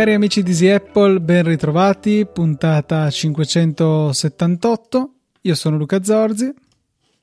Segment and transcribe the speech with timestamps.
[0.00, 5.14] Cari amici di Easy Apple, ben ritrovati, puntata 578.
[5.42, 6.50] Io sono Luca Zorzi.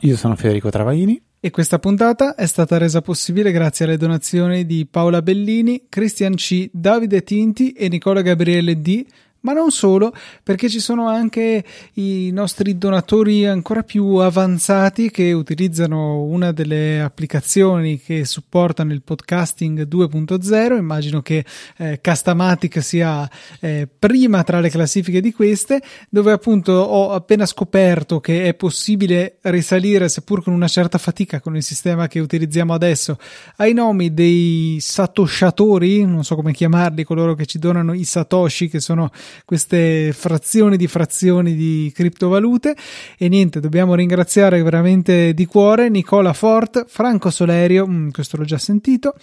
[0.01, 1.19] Io sono Federico Travaini.
[1.39, 6.69] E questa puntata è stata resa possibile grazie alle donazioni di Paola Bellini, Cristian C,
[6.71, 9.03] Davide Tinti e Nicola Gabriele D
[9.47, 16.21] ma non solo, perché ci sono anche i nostri donatori ancora più avanzati che utilizzano
[16.23, 20.75] una delle applicazioni che supportano il podcasting 2.0.
[20.75, 21.45] Immagino che
[21.77, 23.29] eh, Castamatic sia
[23.61, 29.37] eh, prima tra le classifiche di queste, dove appunto ho appena scoperto che è possibile
[29.43, 33.17] risalire, seppur con una certa fatica con il sistema che utilizziamo adesso,
[33.57, 38.81] ai nomi dei satosciatori, non so come chiamarli, coloro che ci donano i satoshi, che
[38.81, 39.09] sono
[39.45, 42.75] queste frazioni di frazioni di criptovalute.
[43.17, 48.57] E niente, dobbiamo ringraziare veramente di cuore Nicola Fort, Franco Solerio, mm, questo l'ho già
[48.57, 49.15] sentito,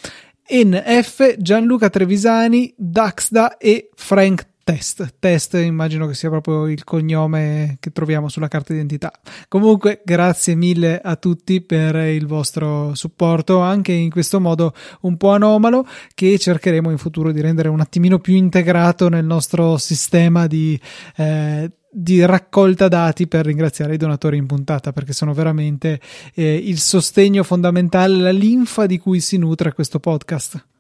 [0.48, 5.16] NF, Gianluca Trevisani, Daxda e Frank Test.
[5.18, 9.12] Test immagino che sia proprio il cognome che troviamo sulla carta d'identità.
[9.46, 15.32] Comunque, grazie mille a tutti per il vostro supporto, anche in questo modo un po'
[15.32, 20.80] anomalo, che cercheremo in futuro di rendere un attimino più integrato nel nostro sistema di.
[21.16, 26.00] Eh, di raccolta dati per ringraziare i donatori in puntata perché sono veramente
[26.34, 30.73] eh, il sostegno fondamentale, la linfa di cui si nutre questo podcast.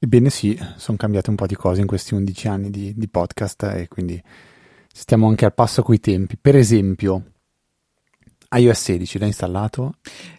[0.00, 3.64] Ebbene sì, sono cambiate un po' di cose in questi 11 anni di, di podcast
[3.64, 4.22] e quindi
[4.92, 6.36] stiamo anche al passo coi tempi.
[6.40, 7.22] Per esempio,
[8.50, 9.94] iOS 16 l'hai installato?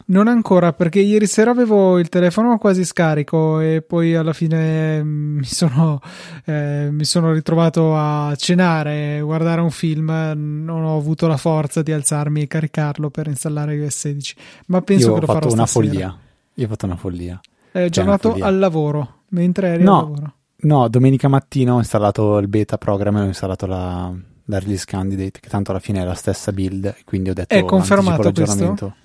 [0.05, 5.37] Non ancora, perché ieri sera avevo il telefono quasi scarico e poi alla fine mm,
[5.39, 5.99] mi sono,
[6.45, 11.91] eh, mi sono ritrovato a cenare, guardare un film, non ho avuto la forza di
[11.91, 14.35] alzarmi e caricarlo per installare iOS 16,
[14.67, 15.85] ma penso Io che lo farò una stasera.
[15.85, 16.19] follia.
[16.53, 17.39] Io ho fatto una follia.
[17.71, 20.33] È aggiornato al lavoro mentre eri no, lavoro?
[20.61, 24.13] No, domenica mattina ho installato il beta program e ho installato la,
[24.45, 27.63] la release candidate, che tanto alla fine è la stessa build, quindi ho detto È
[27.63, 28.95] confermato questo?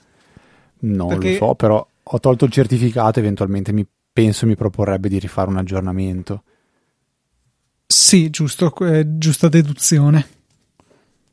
[0.81, 1.33] Non Perché...
[1.33, 5.57] lo so, però ho tolto il certificato, eventualmente mi, penso mi proporrebbe di rifare un
[5.57, 6.43] aggiornamento.
[7.87, 10.27] Sì, giusto, eh, giusta deduzione.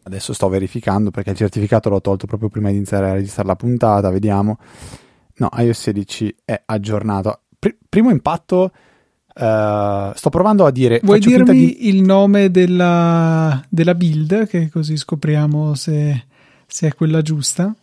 [0.04, 3.56] Adesso sto verificando perché il certificato l'ho tolto proprio prima di iniziare a registrare la
[3.56, 4.58] puntata, vediamo.
[5.36, 7.42] No, iOS 16 è aggiornato
[7.92, 8.72] primo impatto,
[9.36, 11.02] uh, sto provando a dire...
[11.04, 11.90] Vuoi dirmi di...
[11.90, 16.26] il nome della, della, build, che così scopriamo se,
[16.66, 17.76] se è quella giusta?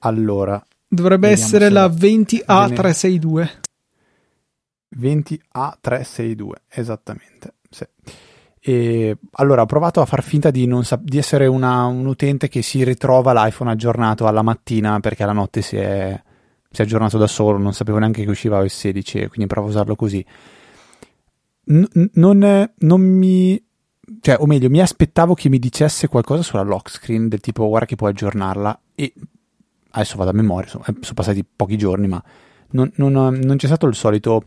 [0.00, 0.64] Allora...
[0.86, 3.48] Dovrebbe essere la 20A362.
[5.00, 7.54] 20A362, esattamente.
[7.68, 7.84] Sì.
[8.60, 12.60] E, allora, ho provato a far finta di, sa- di essere una, un utente che
[12.62, 16.22] si ritrova l'iPhone aggiornato alla mattina perché la notte si è
[16.74, 19.70] si è aggiornato da solo, non sapevo neanche che usciva iOS 16, quindi provo a
[19.70, 20.24] usarlo così.
[21.66, 23.62] N- non, non mi
[24.20, 27.86] cioè, o meglio, mi aspettavo che mi dicesse qualcosa sulla lock screen del tipo guarda
[27.86, 28.80] che puoi aggiornarla.
[28.94, 29.12] E
[29.90, 32.22] adesso vado a memoria, sono, sono passati pochi giorni, ma
[32.70, 34.44] non, non, non c'è stato il solito,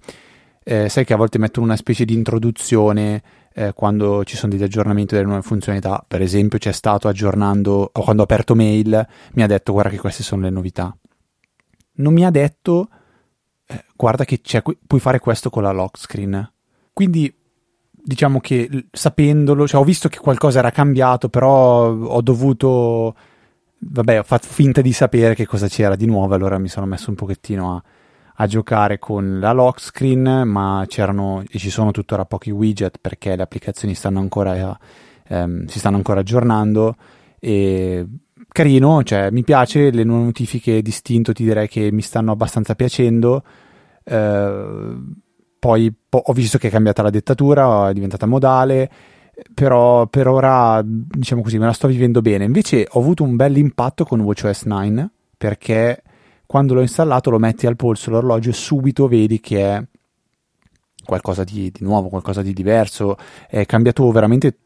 [0.64, 3.24] eh, sai che a volte mettono una specie di introduzione
[3.54, 8.22] eh, quando ci sono degli aggiornamenti delle nuove funzionalità, per esempio c'è stato aggiornando, quando
[8.22, 10.96] ho aperto mail mi ha detto guarda che queste sono le novità
[11.98, 12.90] non mi ha detto
[13.66, 14.42] eh, guarda che
[14.86, 16.52] puoi fare questo con la lock screen.
[16.94, 17.34] Quindi
[17.92, 23.16] diciamo che sapendolo, cioè ho visto che qualcosa era cambiato, però ho dovuto
[23.80, 27.10] vabbè, ho fatto finta di sapere che cosa c'era di nuovo, allora mi sono messo
[27.10, 27.84] un pochettino a,
[28.36, 33.36] a giocare con la lock screen, ma c'erano e ci sono tuttora pochi widget perché
[33.36, 34.78] le applicazioni stanno ancora,
[35.28, 36.96] ehm, si stanno ancora aggiornando
[37.40, 38.06] e
[38.48, 43.44] carino, cioè mi piace, le nuove notifiche distinto ti direi che mi stanno abbastanza piacendo.
[44.04, 44.96] Eh,
[45.60, 48.90] poi po- ho visto che è cambiata la dettatura, è diventata modale,
[49.54, 52.46] però per ora, diciamo così, me la sto vivendo bene.
[52.46, 56.02] Invece ho avuto un bel impatto con WatchOS 9 perché
[56.46, 59.84] quando l'ho installato lo metti al polso l'orologio e subito vedi che è
[61.06, 63.18] qualcosa di, di nuovo, qualcosa di diverso.
[63.48, 64.58] È cambiato veramente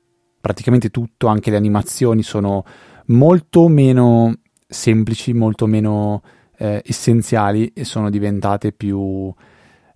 [0.41, 2.65] praticamente tutto, anche le animazioni sono
[3.11, 4.33] molto meno
[4.67, 6.21] semplici, molto meno
[6.57, 9.31] eh, essenziali e sono diventate più,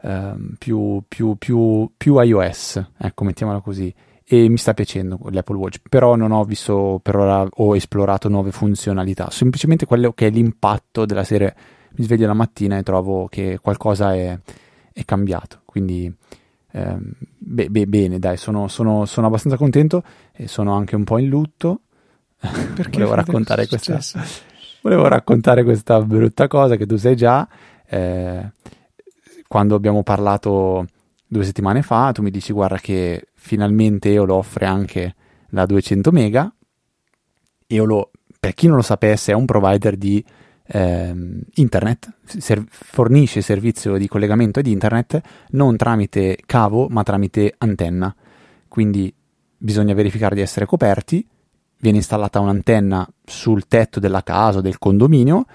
[0.01, 3.93] eh, più, più, più, iOS, ecco, mettiamola così.
[4.27, 8.51] E mi sta piacendo l'Apple Watch, però non ho visto per ora o esplorato nuove
[8.51, 11.55] funzionalità, semplicemente quello che è l'impatto della serie.
[11.97, 14.37] Mi sveglio la mattina e trovo che qualcosa è,
[14.91, 16.13] è cambiato, quindi
[16.71, 17.11] ehm,
[17.47, 20.01] Beh, beh, bene, dai, sono, sono, sono, abbastanza contento
[20.33, 21.81] e sono anche un po' in lutto.
[22.75, 23.99] Perché volevo raccontare questa,
[24.81, 27.47] volevo raccontare questa brutta cosa che tu sai già.
[27.87, 28.51] Eh,
[29.47, 30.87] quando abbiamo parlato
[31.27, 35.15] due settimane fa, tu mi dici guarda che finalmente Eolo offre anche
[35.49, 36.53] la 200 mega.
[37.67, 40.23] Eolo, per chi non lo sapesse, è un provider di
[40.67, 41.15] eh,
[41.53, 48.13] internet, ser- fornisce servizio di collegamento ad internet non tramite cavo ma tramite antenna.
[48.67, 49.13] Quindi
[49.57, 51.25] bisogna verificare di essere coperti,
[51.85, 55.45] viene installata un'antenna sul tetto della casa o del condominio,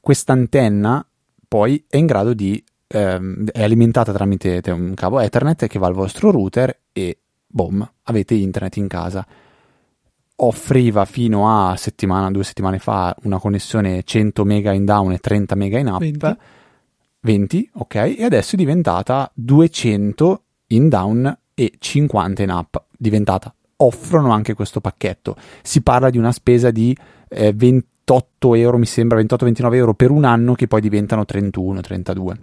[0.00, 1.04] questa antenna
[1.48, 5.94] poi è in grado di ehm, è alimentata tramite un cavo Ethernet che va al
[5.94, 9.26] vostro router e boom, avete internet in casa.
[10.34, 15.54] Offriva fino a settimana, due settimane fa una connessione 100 mega in down e 30
[15.54, 16.00] mega in up.
[16.00, 16.36] 20.
[17.20, 22.84] 20 ok e adesso è diventata 200 in down e 50 in up.
[22.98, 25.36] Diventata offrono anche questo pacchetto.
[25.62, 26.96] Si parla di una spesa di
[27.28, 32.36] eh, 28 euro mi sembra 28-29 euro per un anno che poi diventano 31-32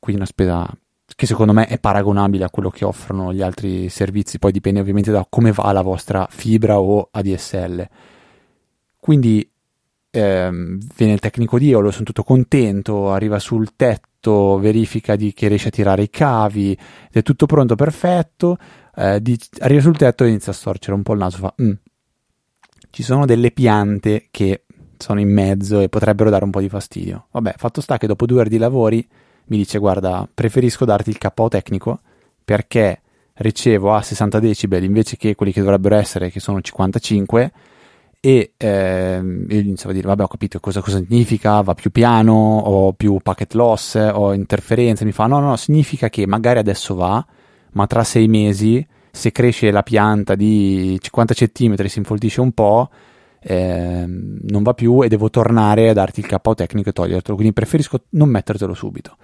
[0.00, 0.68] quindi una spesa
[1.14, 5.10] che secondo me è paragonabile a quello che offrono gli altri servizi, poi dipende ovviamente
[5.10, 7.88] da come va la vostra fibra o ADSL.
[8.98, 9.46] Quindi
[10.10, 14.08] ehm, viene il tecnico di Eolo, sono tutto contento, arriva sul tetto,
[14.58, 16.76] verifica di, che riesce a tirare i cavi,
[17.10, 18.56] è tutto pronto, perfetto,
[18.96, 21.72] eh, di, arriva sul tetto e inizia a storcere un po' il naso, fa mm.
[22.90, 24.64] ci sono delle piante che
[24.98, 27.28] sono in mezzo e potrebbero dare un po' di fastidio.
[27.30, 29.06] Vabbè, fatto sta che dopo due ore di lavori
[29.46, 32.00] mi dice guarda preferisco darti il KO tecnico
[32.44, 33.00] perché
[33.34, 37.52] ricevo a 60 decibel invece che quelli che dovrebbero essere che sono 55
[38.20, 42.32] e ehm, io iniziavo a dire vabbè ho capito cosa, cosa significa va più piano
[42.34, 47.24] ho più packet loss ho interferenze mi fa no no significa che magari adesso va
[47.72, 52.90] ma tra sei mesi se cresce la pianta di 50 cm si infoltisce un po'
[53.42, 57.34] eh, non va più e devo tornare a darti il KO tecnico e togliertelo.
[57.36, 59.16] Quindi preferisco non mettertelo subito.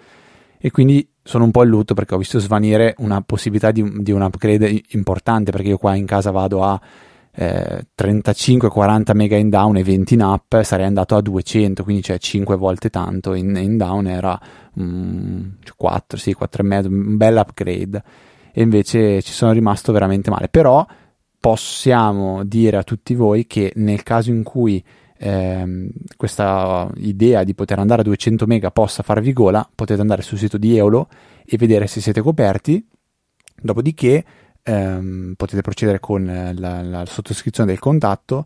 [0.58, 4.10] E quindi sono un po' in lutto perché ho visto svanire una possibilità di, di
[4.10, 6.80] un upgrade importante perché io qua in casa vado a
[7.38, 12.18] eh, 35-40 mega in down e 20 in up sarei andato a 200 quindi cioè
[12.18, 14.40] 5 volte tanto in, in down era
[14.80, 18.02] mm, 4 sì 4 e mezzo un bel upgrade
[18.52, 20.86] e invece ci sono rimasto veramente male però
[21.38, 24.82] possiamo dire a tutti voi che nel caso in cui
[25.18, 30.38] ehm, questa idea di poter andare a 200 mega possa farvi gola, potete andare sul
[30.38, 31.08] sito di Eolo
[31.44, 32.84] e vedere se siete coperti.
[33.58, 34.24] Dopodiché
[34.66, 36.24] ehm, potete procedere con
[36.54, 38.44] la, la sottoscrizione del contatto.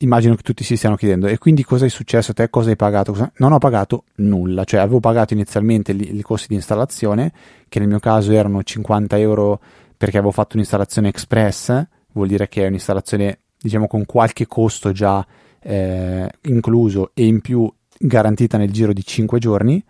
[0.00, 2.50] Immagino che tutti si stiano chiedendo, e quindi cosa è successo a te?
[2.50, 3.12] Cosa hai pagato?
[3.12, 3.32] Cosa...
[3.38, 7.32] Non ho pagato nulla, cioè avevo pagato inizialmente i costi di installazione,
[7.68, 9.60] che nel mio caso erano 50 euro
[9.96, 15.26] perché avevo fatto un'installazione express, vuol dire che è un'installazione diciamo con qualche costo già
[15.60, 17.68] eh, incluso e in più
[17.98, 19.84] garantita nel giro di 5 giorni,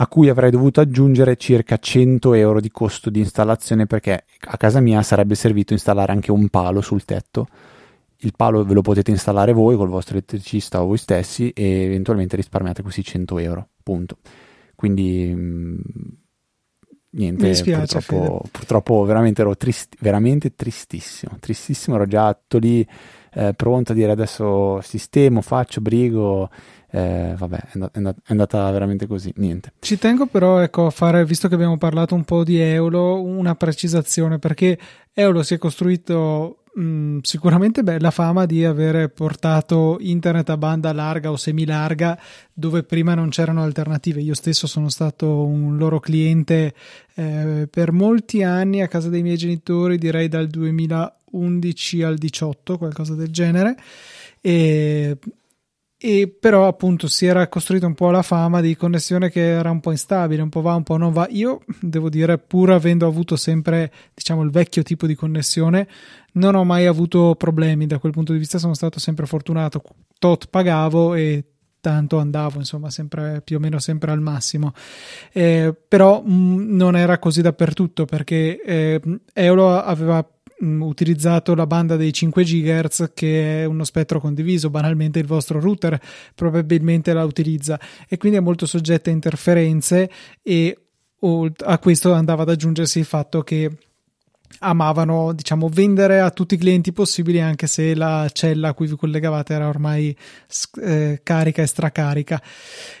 [0.00, 4.78] a cui avrei dovuto aggiungere circa 100 euro di costo di installazione perché a casa
[4.78, 7.48] mia sarebbe servito installare anche un palo sul tetto.
[8.18, 12.36] Il palo ve lo potete installare voi col vostro elettricista o voi stessi e eventualmente
[12.36, 13.68] risparmiate così 100 euro.
[13.82, 14.18] Punto.
[14.76, 15.80] Quindi mh,
[17.10, 22.86] niente, Mi dispiace, purtroppo, purtroppo, veramente ero trist, veramente tristissimo, tristissimo, ero già lì
[23.32, 26.50] eh, pronto a dire adesso sistemo, faccio, brigo.
[26.90, 29.32] Eh, vabbè, è, and- è, and- è, andata veramente così.
[29.36, 29.72] Niente.
[29.78, 33.54] Ci tengo però ecco, a fare, visto che abbiamo parlato un po' di Eolo, una
[33.54, 34.78] precisazione perché
[35.12, 41.30] Eolo si è costruito mh, sicuramente bella fama di avere portato internet a banda larga
[41.30, 42.18] o semilarga
[42.52, 44.20] dove prima non c'erano alternative.
[44.20, 46.74] Io stesso sono stato un loro cliente
[47.14, 52.78] eh, per molti anni a casa dei miei genitori, direi dal 2000 11 al 18,
[52.78, 53.76] qualcosa del genere.
[54.40, 55.16] E,
[56.00, 59.80] e però appunto si era costruita un po' la fama di connessione che era un
[59.80, 61.26] po' instabile, un po' va, un po' non va.
[61.30, 65.88] Io devo dire, pur avendo avuto sempre, diciamo, il vecchio tipo di connessione,
[66.34, 69.82] non ho mai avuto problemi da quel punto di vista, sono stato sempre fortunato.
[70.20, 71.44] Tot pagavo e
[71.80, 74.72] tanto andavo, insomma, sempre più o meno sempre al massimo.
[75.32, 79.00] Eh, però mh, mm, non era così dappertutto perché eh,
[79.32, 80.24] Eolo aveva
[80.64, 85.60] Mm, utilizzato la banda dei 5 GHz che è uno spettro condiviso, banalmente il vostro
[85.60, 86.00] router
[86.34, 87.78] probabilmente la utilizza.
[88.08, 90.10] E quindi è molto soggetta a interferenze
[90.42, 90.76] e
[91.64, 93.70] a questo andava ad aggiungersi il fatto che
[94.60, 98.96] amavano diciamo vendere a tutti i clienti possibili anche se la cella a cui vi
[98.96, 100.16] collegavate era ormai
[100.82, 102.42] eh, carica e stracarica.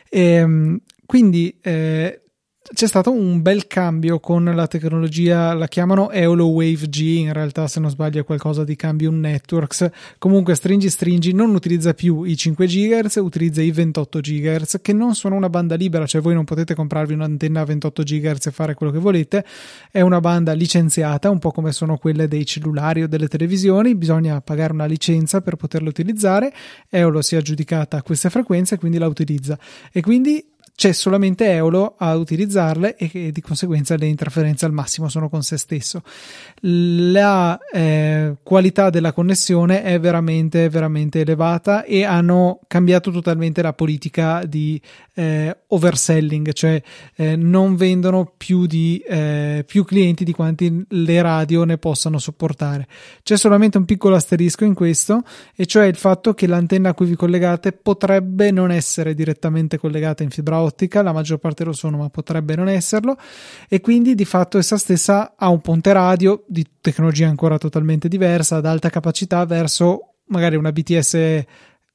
[0.08, 2.22] E, ehm, quindi eh,
[2.72, 7.66] c'è stato un bel cambio con la tecnologia, la chiamano Eolo Wave G, in realtà
[7.66, 9.88] se non sbaglio è qualcosa di Cambium Networks.
[10.18, 15.14] Comunque stringi stringi non utilizza più i 5 GHz, utilizza i 28 GHz che non
[15.14, 18.74] sono una banda libera, cioè voi non potete comprarvi un'antenna a 28 GHz e fare
[18.74, 19.44] quello che volete,
[19.90, 24.40] è una banda licenziata, un po' come sono quelle dei cellulari o delle televisioni, bisogna
[24.42, 26.52] pagare una licenza per poterla utilizzare.
[26.90, 29.58] Eolo si è aggiudicata queste frequenze, quindi la utilizza
[29.90, 30.44] e quindi
[30.78, 35.56] c'è solamente Eolo a utilizzarle e di conseguenza le interferenze al massimo sono con se
[35.56, 36.02] stesso.
[36.60, 44.44] La eh, qualità della connessione è veramente, veramente elevata e hanno cambiato totalmente la politica
[44.44, 44.80] di
[45.14, 46.80] eh, overselling, cioè
[47.16, 52.86] eh, non vendono più, di, eh, più clienti di quanti le radio ne possano sopportare.
[53.24, 55.24] C'è solamente un piccolo asterisco in questo,
[55.56, 60.22] e cioè il fatto che l'antenna a cui vi collegate potrebbe non essere direttamente collegata
[60.22, 63.16] in fibra ottica, la maggior parte lo sono, ma potrebbe non esserlo,
[63.68, 68.56] e quindi di fatto essa stessa ha un ponte radio di tecnologia ancora totalmente diversa,
[68.56, 71.44] ad alta capacità, verso magari una BTS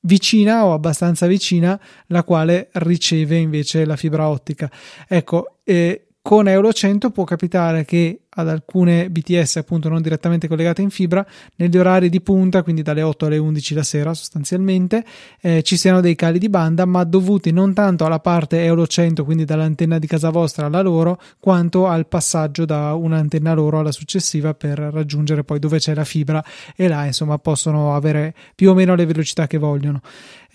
[0.02, 4.70] vicina o abbastanza vicina, la quale riceve invece la fibra ottica.
[5.08, 10.82] Ecco, eh, con Euro 100 può capitare che ad alcune BTS appunto non direttamente collegate
[10.82, 11.26] in fibra
[11.56, 15.04] negli orari di punta quindi dalle 8 alle 11 la sera sostanzialmente
[15.42, 19.24] eh, ci siano dei cali di banda ma dovuti non tanto alla parte Euro 100
[19.24, 24.54] quindi dall'antenna di casa vostra alla loro quanto al passaggio da un'antenna loro alla successiva
[24.54, 26.44] per raggiungere poi dove c'è la fibra
[26.76, 30.02] e là insomma possono avere più o meno le velocità che vogliono.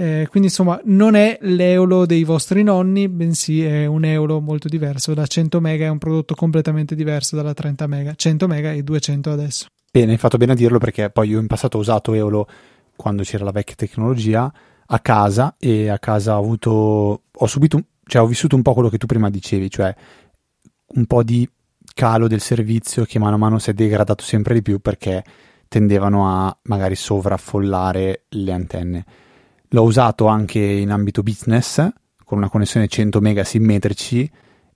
[0.00, 5.12] Eh, quindi insomma non è l'eolo dei vostri nonni bensì è un eolo molto diverso.
[5.12, 8.82] Da 100 mega è un prodotto completamente diverso dalla 30 30 mega, 100 mega e
[8.82, 9.66] 200 adesso.
[9.90, 12.46] Bene, hai fatto bene a dirlo perché poi io in passato ho usato Eolo
[12.96, 14.52] quando c'era la vecchia tecnologia
[14.90, 18.88] a casa e a casa ho avuto, ho subito, cioè ho vissuto un po' quello
[18.88, 19.94] che tu prima dicevi, cioè
[20.94, 21.48] un po' di
[21.94, 25.24] calo del servizio che mano a mano si è degradato sempre di più perché
[25.68, 29.04] tendevano a magari sovraffollare le antenne.
[29.68, 31.86] L'ho usato anche in ambito business
[32.24, 34.30] con una connessione 100 mega simmetrici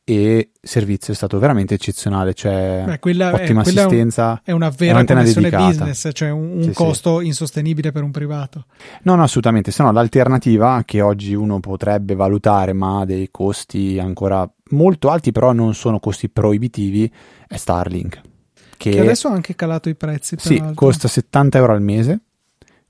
[0.04, 4.40] e servizio è stato veramente eccezionale, cioè Beh, quella ottima è, assistenza.
[4.42, 5.68] È una vera è connessione dedicata.
[5.68, 7.26] business, cioè un, un sì, costo sì.
[7.26, 8.66] insostenibile per un privato.
[9.02, 13.98] No, no, assolutamente, se no l'alternativa che oggi uno potrebbe valutare ma ha dei costi
[14.00, 17.10] ancora molto alti, però non sono costi proibitivi,
[17.46, 18.20] è Starlink.
[18.76, 20.36] Che, che adesso ha anche calato i prezzi.
[20.38, 22.22] Sì, costa 70 euro al mese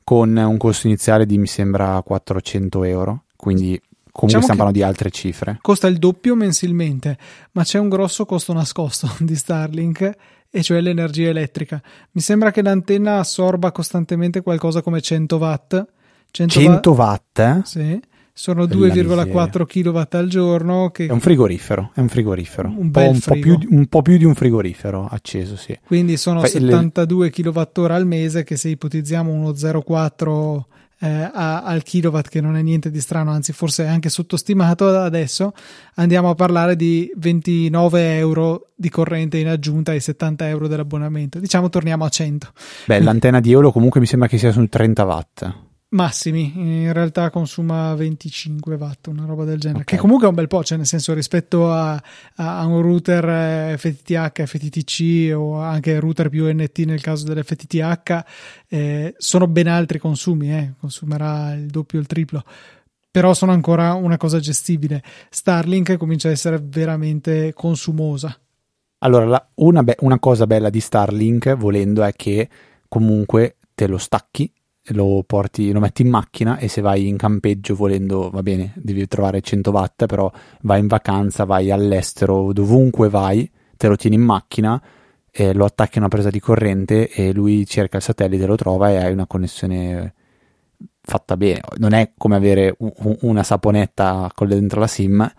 [0.05, 3.81] con un costo iniziale di mi sembra 400 euro, quindi
[4.13, 5.59] Comunque diciamo stiamo parlando di altre cifre.
[5.63, 7.17] Costa il doppio mensilmente,
[7.53, 10.17] ma c'è un grosso costo nascosto di Starlink,
[10.51, 11.81] e cioè l'energia elettrica.
[12.13, 15.87] Mi sembra che l'antenna assorba costantemente qualcosa come 100 watt.
[16.31, 17.39] 100, 100 watt?
[17.39, 17.61] Eh?
[17.65, 18.01] Sì.
[18.35, 20.91] Sono 2,4 kW al giorno.
[20.91, 21.07] Che...
[21.07, 22.69] È un frigorifero, è un frigorifero.
[22.69, 25.79] Un, un, po', un, po più, un, po più, di un frigorifero acceso, sì.
[25.87, 27.31] Quindi sono Fai 72 le...
[27.31, 30.63] kWh al mese che se ipotizziamo uno 0,4
[31.03, 34.89] eh, a, al kilowatt, che non è niente di strano, anzi forse è anche sottostimato
[34.89, 35.53] adesso,
[35.97, 41.41] andiamo a parlare di 29 euro di corrente in aggiunta ai 70 euro dell'abbonamento.
[41.41, 42.53] Diciamo torniamo a 100.
[42.87, 45.55] Beh, l'antenna di Eolo comunque mi sembra che sia su 30 watt
[45.93, 49.97] massimi, in realtà consuma 25 watt, una roba del genere, okay.
[49.97, 52.03] che comunque è un bel po', cioè nel senso rispetto a,
[52.37, 58.25] a un router FTTH, FTTC o anche router più NT nel caso dell'FTTH,
[58.69, 62.43] eh, sono ben altri consumi, eh, consumerà il doppio o il triplo.
[63.11, 65.03] Però sono ancora una cosa gestibile.
[65.29, 68.35] Starlink comincia a essere veramente consumosa.
[69.01, 72.49] Allora, la, una, be- una cosa bella di Starlink, volendo, è che
[72.89, 74.51] comunque te lo stacchi
[74.87, 79.07] lo porti, lo metti in macchina e se vai in campeggio volendo, va bene, devi
[79.07, 80.31] trovare 100 watt, però
[80.63, 84.83] vai in vacanza, vai all'estero, dovunque vai, te lo tieni in macchina,
[85.31, 88.91] e lo attacchi a una presa di corrente e lui cerca il satellite, lo trova
[88.91, 90.15] e hai una connessione
[91.01, 91.61] fatta bene.
[91.79, 95.33] Non è come avere un, una saponetta con dentro la SIM,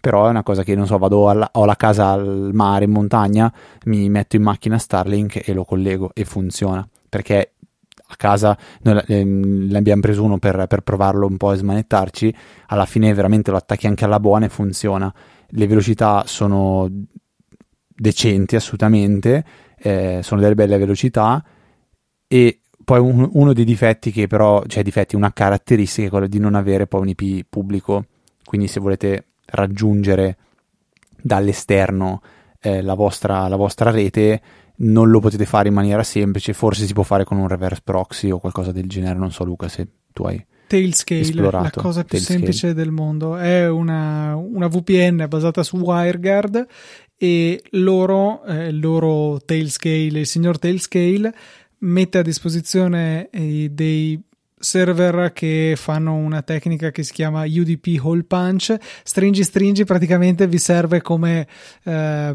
[0.00, 2.92] però è una cosa che non so, vado alla, ho la casa al mare, in
[2.92, 3.52] montagna,
[3.84, 7.54] mi metto in macchina Starlink e lo collego e funziona, perché
[8.10, 12.34] a casa, noi ehm, l'abbiamo preso uno per, per, provarlo un po' e smanettarci,
[12.66, 15.12] alla fine veramente lo attacchi anche alla buona e funziona.
[15.48, 16.88] Le velocità sono
[17.86, 19.44] decenti assolutamente,
[19.78, 21.44] eh, sono delle belle velocità.
[22.26, 26.38] E poi un, uno dei difetti che però, cioè difetti, una caratteristica è quella di
[26.38, 28.06] non avere poi un IP pubblico,
[28.44, 30.36] quindi se volete raggiungere
[31.22, 32.20] dall'esterno
[32.60, 34.40] eh, la, vostra, la vostra rete
[34.82, 38.30] non lo potete fare in maniera semplice, forse si può fare con un reverse proxy
[38.30, 41.70] o qualcosa del genere, non so Luca se tu hai Tailscale, esplorato.
[41.74, 42.38] la cosa più Tailscale.
[42.38, 43.36] semplice del mondo.
[43.36, 46.66] È una, una VPN basata su WireGuard
[47.16, 51.34] e loro, eh, loro Tailscale, il signor Tailscale,
[51.78, 54.22] mette a disposizione eh, dei
[54.60, 58.76] server che fanno una tecnica che si chiama UDP Hole Punch.
[59.02, 61.48] Stringi stringi praticamente vi serve come
[61.82, 62.32] eh,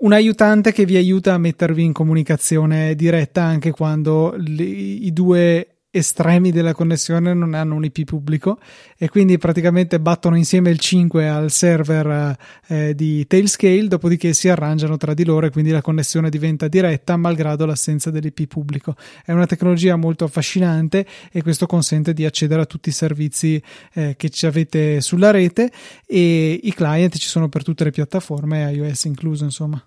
[0.00, 5.80] un aiutante che vi aiuta a mettervi in comunicazione diretta anche quando li, i due
[5.92, 8.60] estremi della connessione non hanno un IP pubblico
[8.96, 12.36] e quindi praticamente battono insieme il 5 al server
[12.68, 17.16] eh, di Tailscale dopodiché si arrangiano tra di loro e quindi la connessione diventa diretta
[17.16, 18.94] malgrado l'assenza dell'IP pubblico.
[19.24, 23.60] È una tecnologia molto affascinante e questo consente di accedere a tutti i servizi
[23.94, 25.72] eh, che ci avete sulla rete
[26.06, 29.84] e i client ci sono per tutte le piattaforme iOS incluso insomma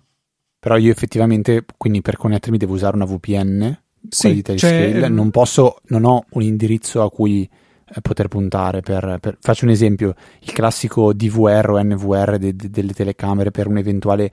[0.64, 6.06] Però io effettivamente, quindi per connettermi devo usare una VPN, Sì, cioè, non posso, non
[6.06, 7.46] ho un indirizzo a cui
[7.86, 8.80] eh, poter puntare.
[8.80, 13.66] Per, per- faccio un esempio, il classico DVR o NVR de- de- delle telecamere per
[13.66, 14.30] un eventuale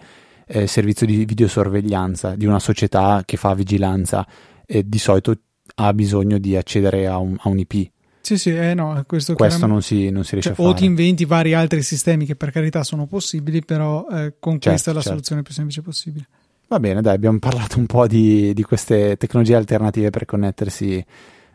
[0.47, 4.25] eh, servizio di videosorveglianza di una società che fa vigilanza,
[4.65, 5.35] e di solito
[5.75, 7.91] ha bisogno di accedere a un, a un IP.
[8.21, 10.79] Sì sì eh no questo, Questo non si, non si riesce Cioè, a o fare.
[10.79, 14.91] ti inventi vari altri sistemi che per carità sono possibili, però eh, con Certo, questa
[14.91, 15.09] è la certo.
[15.09, 16.27] soluzione più semplice possibile.
[16.67, 21.03] Va bene, dai, abbiamo parlato un po' di, di queste tecnologie alternative per connettersi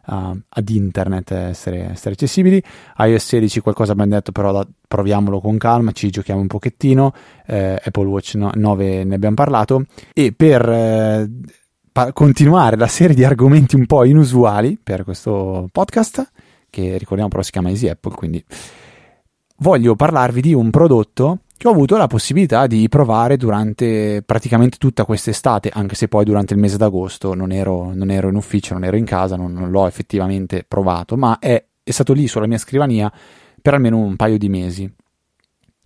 [0.09, 2.63] a- ad internet e essere, essere accessibili.
[2.99, 7.13] iOS 16 qualcosa abbiamo detto, però da- proviamolo con calma, ci giochiamo un pochettino.
[7.47, 9.85] Eh, Apple Watch no- 9 ne abbiamo parlato.
[10.13, 11.31] E per eh,
[12.13, 16.31] continuare la serie di argomenti un po' inusuali per questo podcast,
[16.77, 18.45] che ricordiamo però si chiama Easy Apple, quindi
[19.59, 25.07] voglio parlarvi di un prodotto che ho avuto la possibilità di provare durante praticamente tutta
[25.07, 28.85] quest'estate, anche se poi durante il mese d'agosto non ero, non ero in ufficio, non
[28.85, 32.59] ero in casa, non, non l'ho effettivamente provato, ma è, è stato lì sulla mia
[32.59, 33.11] scrivania
[33.63, 34.93] per almeno un paio di mesi.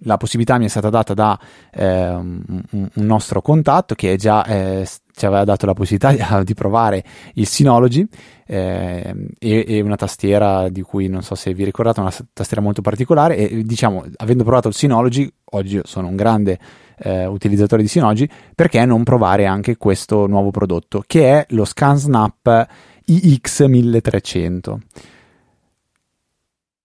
[0.05, 1.39] La possibilità mi è stata data da
[1.73, 4.89] eh, un, un nostro contatto che già eh,
[5.21, 8.07] ci aveva dato la possibilità di, provare il Synology
[8.47, 12.81] eh, e, e una tastiera di cui non so se vi ricordate, una tastiera molto
[12.81, 16.59] particolare e diciamo, avendo provato il Synology, oggi sono un grande
[16.99, 22.67] eh, utilizzatore di Synology, perché non provare anche questo nuovo prodotto che è lo ScanSnap
[23.07, 24.77] iX1300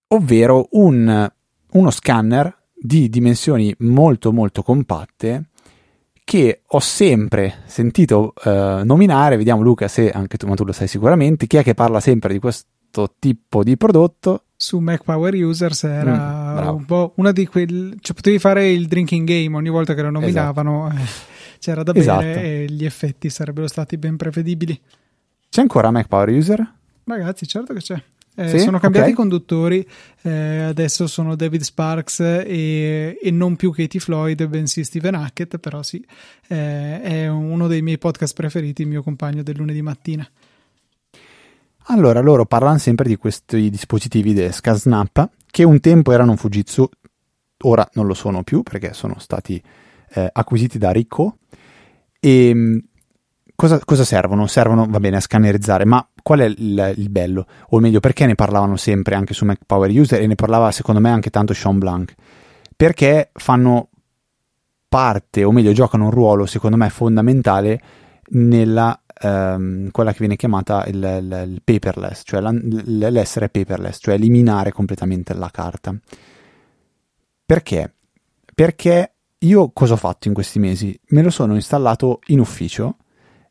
[0.08, 1.28] ovvero un,
[1.72, 5.48] uno scanner di dimensioni molto molto compatte
[6.26, 10.88] che ho sempre sentito eh, nominare, vediamo Luca se anche tu, ma tu lo sai
[10.88, 14.42] sicuramente, chi è che parla sempre di questo tipo di prodotto?
[14.56, 16.76] Su Mac Power Users Mm, era bravo.
[16.78, 17.94] un po' una di quelle.
[18.00, 20.94] Cioè, potevi fare il drinking game ogni volta che lo nominavano, eh,
[21.60, 22.24] c'era da bere Esatto.
[22.24, 24.80] e gli effetti sarebbero stati ben prevedibili.
[25.48, 26.72] C'è ancora Mac Power User?
[27.04, 28.02] Ragazzi, certo che c'è.
[28.38, 28.58] Eh, Sì?
[28.58, 29.86] sono cambiati i conduttori,
[30.22, 35.82] eh, adesso sono David Sparks e, e non più Katie Floyd, bensì Steven Hackett, però
[35.82, 36.04] sì,
[36.48, 40.28] eh, è uno dei miei podcast preferiti, il mio compagno del lunedì mattina.
[41.88, 46.86] Allora, loro parlano sempre di questi dispositivi di ScanSnap che un tempo erano Fujitsu,
[47.64, 49.62] ora non lo sono più perché sono stati
[50.10, 51.38] eh, acquisiti da Ricoh.
[52.20, 52.84] E mh,
[53.56, 54.46] cosa, cosa servono?
[54.46, 57.46] Servono, va bene, a scannerizzare, ma qual è il, il bello?
[57.70, 61.00] O meglio, perché ne parlavano sempre anche su Mac Power User e ne parlava secondo
[61.00, 62.14] me anche tanto Sean Blanc?
[62.76, 63.88] Perché fanno
[64.88, 67.80] parte, o meglio, giocano un ruolo secondo me fondamentale
[68.28, 74.14] nella ehm, quella che viene chiamata il, il- il paperless, cioè la- l'essere paperless, cioè
[74.14, 75.94] eliminare completamente la carta.
[77.44, 77.94] Perché?
[78.54, 80.98] Perché io cosa ho fatto in questi mesi?
[81.08, 82.96] Me lo sono installato in ufficio,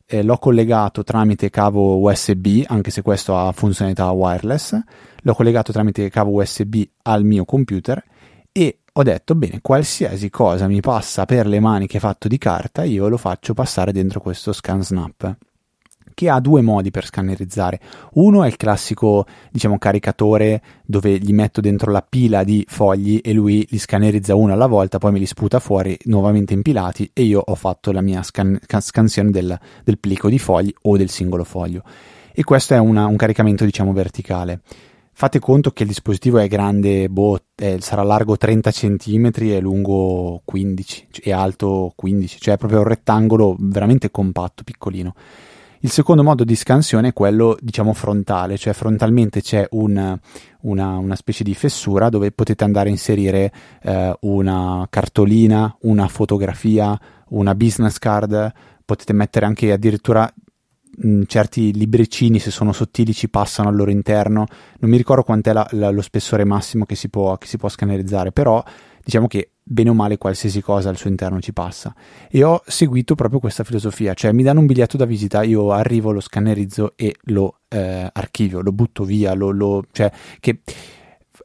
[0.06, 4.78] eh, l'ho collegato tramite cavo USB, anche se questo ha funzionalità wireless,
[5.22, 8.02] l'ho collegato tramite cavo USB al mio computer
[8.52, 13.08] e ho detto bene, qualsiasi cosa mi passa per le maniche fatto di carta, io
[13.08, 15.36] lo faccio passare dentro questo ScanSnap
[16.16, 17.78] che ha due modi per scannerizzare.
[18.14, 23.34] Uno è il classico, diciamo, caricatore dove gli metto dentro la pila di fogli e
[23.34, 27.42] lui li scannerizza uno alla volta, poi me li sputa fuori nuovamente impilati e io
[27.44, 31.44] ho fatto la mia scan- ca- scansione del, del plico di fogli o del singolo
[31.44, 31.82] foglio.
[32.32, 34.62] E questo è una- un caricamento, diciamo, verticale.
[35.12, 40.40] Fate conto che il dispositivo è grande, boh, eh, sarà largo 30 cm e lungo
[40.46, 45.14] 15 e alto 15, cioè è proprio un rettangolo veramente compatto, piccolino.
[45.80, 50.18] Il secondo modo di scansione è quello, diciamo, frontale, cioè frontalmente c'è un-
[50.62, 56.98] una, una specie di fessura dove potete andare a inserire eh, una cartolina, una fotografia,
[57.28, 58.52] una business card,
[58.84, 60.32] potete mettere anche addirittura
[60.98, 64.46] mh, certi libricini, se sono sottili, ci passano al loro interno.
[64.80, 67.68] Non mi ricordo quant'è la, la, lo spessore massimo che si, può, che si può
[67.68, 68.62] scannerizzare, però
[69.06, 71.94] diciamo che bene o male qualsiasi cosa al suo interno ci passa.
[72.28, 76.10] E ho seguito proprio questa filosofia, cioè mi danno un biglietto da visita, io arrivo,
[76.10, 80.60] lo scannerizzo e lo eh, archivio, lo butto via, lo, lo, cioè che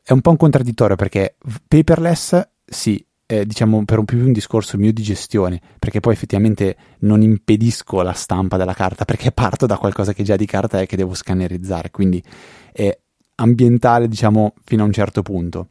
[0.03, 1.35] è un po' un contraddittorio perché
[1.67, 6.75] paperless sì, eh, diciamo per un più un discorso mio di gestione, perché poi effettivamente
[7.01, 10.87] non impedisco la stampa della carta perché parto da qualcosa che già di carta è
[10.87, 12.23] che devo scannerizzare, quindi
[12.71, 12.97] è
[13.35, 15.67] ambientale diciamo fino a un certo punto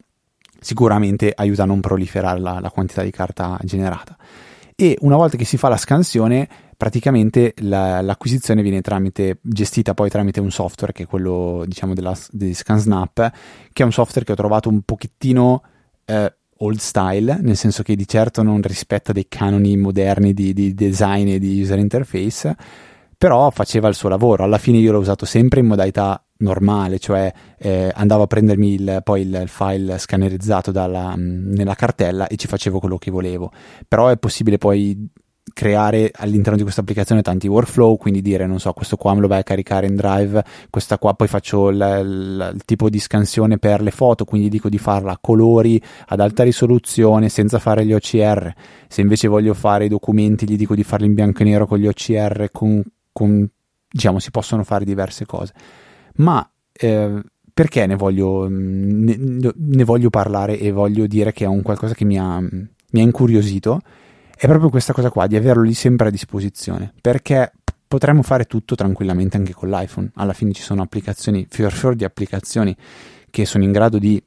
[0.61, 4.17] sicuramente aiuta a non proliferare la, la quantità di carta generata.
[4.77, 10.09] E una volta che si fa la scansione, praticamente la, l'acquisizione viene tramite, gestita poi
[10.09, 13.33] tramite un software che è quello diciamo della, di ScanSnap,
[13.73, 15.63] che è un software che ho trovato un pochettino
[16.07, 20.73] eh, old style, nel senso che di certo non rispetta dei canoni moderni di, di
[20.73, 22.57] design e di user interface,
[23.21, 24.45] però faceva il suo lavoro.
[24.45, 29.01] Alla fine io l'ho usato sempre in modalità normale, cioè eh, andavo a prendermi il,
[29.05, 33.53] poi il, il file scannerizzato dalla, mm, nella cartella e ci facevo quello che volevo.
[33.87, 35.07] Però è possibile poi
[35.53, 39.27] creare all'interno di questa applicazione tanti workflow, quindi dire, non so, questo qua me lo
[39.27, 43.59] vai a caricare in Drive, questa qua poi faccio il, il, il, tipo di scansione
[43.59, 47.93] per le foto, quindi dico di farla a colori ad alta risoluzione senza fare gli
[47.93, 48.51] OCR.
[48.89, 51.77] Se invece voglio fare i documenti, gli dico di farli in bianco e nero con
[51.77, 52.83] gli OCR, con,
[53.21, 53.49] con
[53.93, 55.53] diciamo, si possono fare diverse cose
[56.17, 59.17] ma eh, perché ne voglio, ne,
[59.55, 63.03] ne voglio, parlare e voglio dire che è un qualcosa che mi ha, mi ha
[63.03, 63.81] incuriosito?
[64.35, 67.53] È proprio questa cosa qua, di averlo lì sempre a disposizione, perché
[67.87, 70.11] potremmo fare tutto tranquillamente anche con l'iPhone.
[70.15, 72.75] Alla fine ci sono applicazioni, fior fior di applicazioni
[73.29, 74.23] che sono in grado di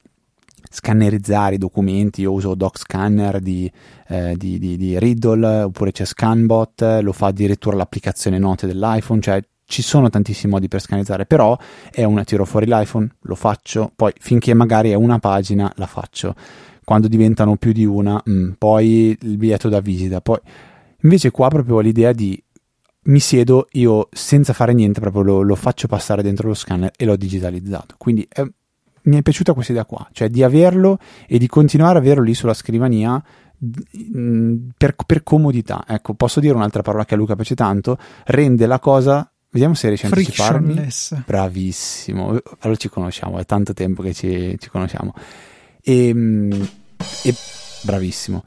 [0.69, 2.21] scannerizzare i documenti.
[2.21, 3.71] Io uso Doc Scanner di,
[4.07, 9.41] eh, di, di, di, Riddle, oppure c'è Scanbot, lo fa addirittura l'applicazione note dell'iPhone, cioè
[9.65, 11.57] ci sono tantissimi modi per scannerizzare, però
[11.91, 16.35] è una tiro fuori l'iPhone, lo faccio, poi finché magari è una pagina la faccio,
[16.83, 20.37] quando diventano più di una, mh, mm, poi il biglietto da visita, poi
[21.01, 22.41] invece qua proprio l'idea di
[23.05, 27.05] mi siedo io senza fare niente, proprio lo, lo faccio passare dentro lo scanner e
[27.05, 27.95] l'ho digitalizzato.
[27.97, 28.45] Quindi è,
[29.03, 32.33] mi è piaciuta questa idea qua, cioè di averlo e di continuare a averlo lì
[32.33, 33.21] sulla scrivania
[34.17, 35.83] mm, per, per, comodità.
[35.87, 39.87] Ecco, posso dire un'altra parola che a Luca piace tanto, rende la cosa Vediamo se
[39.87, 40.73] riesci a anticiparmi.
[41.27, 42.29] Bravissimo.
[42.61, 45.13] Allora ci conosciamo, è tanto tempo che ci, ci conosciamo.
[45.79, 46.69] E, ehm,
[47.23, 47.35] e,
[47.83, 48.41] bravissimo.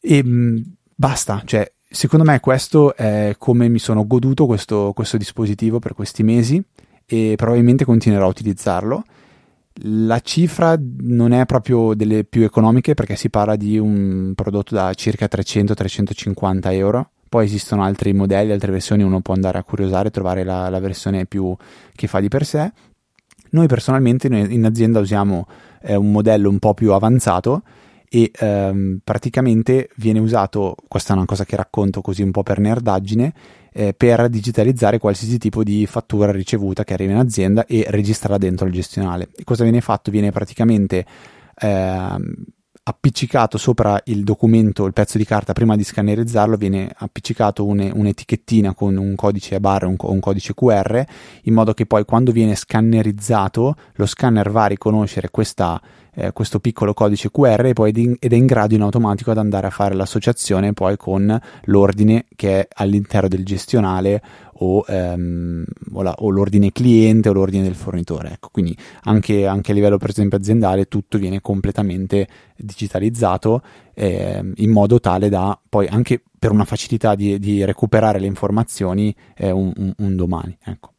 [0.00, 5.78] E ehm, basta, cioè, secondo me questo è come mi sono goduto questo, questo dispositivo
[5.78, 6.60] per questi mesi
[7.06, 9.04] e probabilmente continuerò a utilizzarlo.
[9.82, 14.94] La cifra non è proprio delle più economiche perché si parla di un prodotto da
[14.94, 20.10] circa 300-350 euro poi esistono altri modelli, altre versioni, uno può andare a curiosare e
[20.10, 21.54] trovare la, la versione più
[21.94, 22.72] che fa di per sé.
[23.50, 25.46] Noi personalmente in azienda usiamo
[25.82, 27.62] eh, un modello un po' più avanzato
[28.08, 32.58] e ehm, praticamente viene usato, questa è una cosa che racconto così un po' per
[32.58, 33.32] nerdaggine,
[33.76, 38.66] eh, per digitalizzare qualsiasi tipo di fattura ricevuta che arriva in azienda e registrarla dentro
[38.66, 39.28] il gestionale.
[39.36, 40.10] E cosa viene fatto?
[40.10, 41.04] Viene praticamente
[41.58, 42.16] eh,
[42.88, 48.72] appiccicato sopra il documento, il pezzo di carta, prima di scannerizzarlo, viene appiccicato un, un'etichettina
[48.72, 51.04] con un codice a barre, un, un codice QR,
[51.42, 55.78] in modo che poi quando viene scannerizzato, lo scanner va a riconoscere questa,
[56.16, 59.94] eh, questo piccolo codice QR ed è in grado in automatico ad andare a fare
[59.94, 64.22] l'associazione poi con l'ordine che è all'interno del gestionale
[64.60, 68.32] o, ehm, o, la, o l'ordine cliente o l'ordine del fornitore.
[68.32, 72.26] Ecco, quindi anche, anche, a livello per esempio aziendale tutto viene completamente
[72.56, 78.26] digitalizzato eh, in modo tale da poi anche per una facilità di, di recuperare le
[78.26, 80.56] informazioni eh, un, un, un domani.
[80.64, 80.92] Ecco.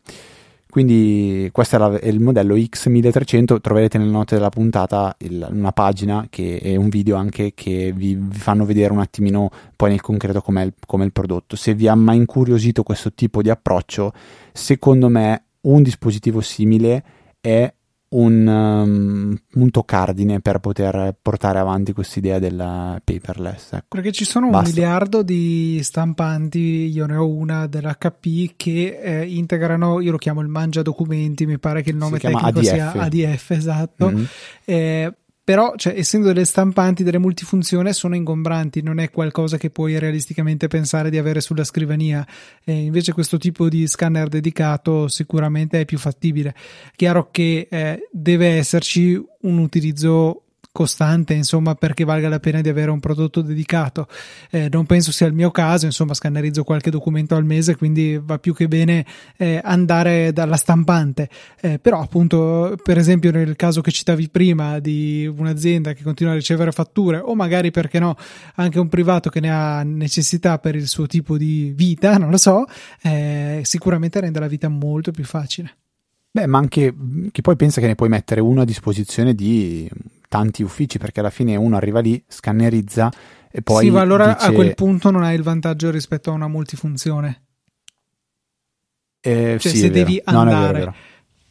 [0.78, 6.28] Quindi questo è, è, il modello X1300, troverete nelle note della puntata il, una pagina
[6.30, 10.40] che, e un video anche che vi, vi, fanno vedere un attimino poi nel concreto
[10.40, 11.56] com'è il, com'è il prodotto.
[11.56, 14.14] Se vi ha mai incuriosito questo tipo di approccio,
[14.54, 17.04] secondo me un dispositivo simile
[17.42, 17.74] è
[18.10, 23.74] un um, punto cardine per poter portare avanti questa idea del paperless.
[23.74, 23.86] Ecco.
[23.90, 24.70] Perché ci sono Basta.
[24.70, 30.42] un miliardo di stampanti, io ne ho una dell'HP che eh, integrano, io lo chiamo
[30.42, 32.62] il mangia documenti, mi pare che il nome tecnico ADF.
[32.62, 34.10] sia ADF, esatto.
[34.10, 34.24] Mm-hmm.
[34.66, 35.14] Eh,
[35.48, 40.68] però cioè, essendo delle stampanti delle multifunzione sono ingombranti non è qualcosa che puoi realisticamente
[40.68, 42.28] pensare di avere sulla scrivania.
[42.66, 46.54] E invece questo tipo di scanner dedicato sicuramente è più fattibile.
[46.98, 50.47] Chiaro che eh, deve esserci un utilizzo
[50.78, 54.08] costante, insomma, perché valga la pena di avere un prodotto dedicato.
[54.52, 58.38] Eh, non penso sia il mio caso, insomma, scannerizzo qualche documento al mese, quindi va
[58.38, 59.04] più che bene
[59.38, 61.30] eh, andare dalla stampante.
[61.60, 66.36] Eh, però, appunto, per esempio, nel caso che citavi prima di un'azienda che continua a
[66.36, 68.16] ricevere fatture, o magari perché no,
[68.58, 72.38] anche un privato che ne ha necessità per il suo tipo di vita, non lo
[72.38, 72.66] so,
[73.02, 75.76] eh, sicuramente rende la vita molto più facile.
[76.30, 76.94] Beh, ma anche
[77.32, 79.90] che poi pensa che ne puoi mettere uno a disposizione di
[80.38, 83.12] tanti uffici, perché alla fine uno arriva lì, scannerizza
[83.50, 83.86] e poi.
[83.86, 84.46] Sì, ma allora dice...
[84.46, 87.42] a quel punto non hai il vantaggio rispetto a una multifunzione.
[89.20, 90.06] Eh, cioè, sì, se è vero.
[90.06, 90.62] devi No, no, è andare.
[90.62, 90.96] vero, è vero.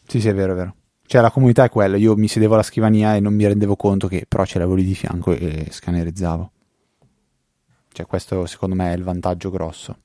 [0.06, 0.74] Sì, sì, è vero, è vero.
[1.04, 1.96] Cioè, la comunità è quella.
[1.96, 4.84] Io mi sedevo alla scrivania e non mi rendevo conto che però ce l'avevo lì
[4.84, 6.52] di fianco e scannerizzavo.
[7.92, 9.98] Cioè, questo secondo me è il vantaggio grosso.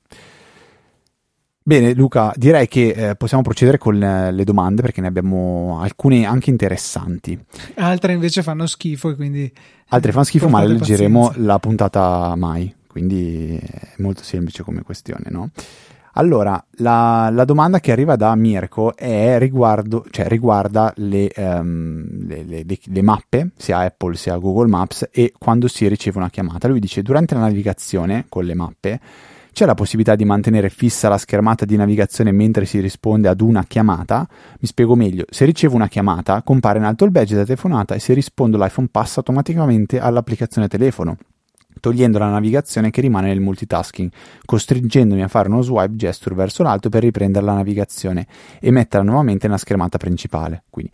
[1.64, 6.26] Bene, Luca, direi che eh, possiamo procedere con eh, le domande perché ne abbiamo alcune
[6.26, 7.38] anche interessanti.
[7.76, 9.52] Altre invece fanno schifo e quindi.
[9.88, 11.46] Altre fanno schifo, ma le leggeremo pazienza.
[11.46, 12.74] la puntata mai.
[12.88, 15.50] Quindi è molto semplice come questione, no?
[16.14, 22.64] Allora, la, la domanda che arriva da Mirko è riguardo, cioè, riguarda le, le- le-
[22.66, 26.68] le- le mappe, sia Apple sia Google Maps, e quando si riceve una chiamata.
[26.68, 29.00] Lui dice: Durante la navigazione con le mappe
[29.52, 33.64] c'è la possibilità di mantenere fissa la schermata di navigazione mentre si risponde ad una
[33.64, 34.26] chiamata.
[34.58, 37.98] Mi spiego meglio: se ricevo una chiamata, compare in alto il badge della telefonata e
[37.98, 41.16] se rispondo l'iPhone passa automaticamente all'applicazione telefono
[41.80, 44.10] togliendo la navigazione che rimane nel multitasking,
[44.44, 48.26] costringendomi a fare uno swipe gesture verso l'alto per riprendere la navigazione
[48.60, 50.64] e metterla nuovamente nella schermata principale.
[50.70, 50.92] Quindi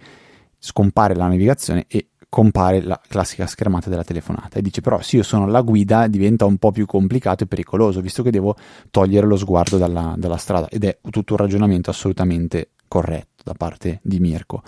[0.58, 4.58] scompare la navigazione e compare la classica schermata della telefonata.
[4.58, 8.00] E dice però se io sono alla guida diventa un po' più complicato e pericoloso,
[8.00, 8.56] visto che devo
[8.90, 10.68] togliere lo sguardo dalla, dalla strada.
[10.68, 14.62] Ed è tutto un ragionamento assolutamente corretto da parte di Mirko.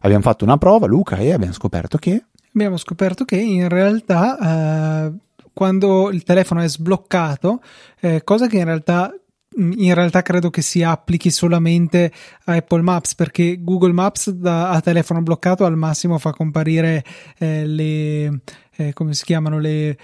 [0.00, 2.24] Abbiamo fatto una prova, Luca, e abbiamo scoperto che
[2.56, 5.12] Abbiamo scoperto che in realtà eh,
[5.52, 7.60] quando il telefono è sbloccato,
[8.00, 9.14] eh, cosa che in realtà
[9.56, 12.12] in realtà credo che si applichi solamente
[12.44, 17.02] a Apple Maps perché Google Maps da, a telefono bloccato al massimo fa comparire
[17.38, 18.40] eh, le
[18.76, 19.96] eh, come si chiamano le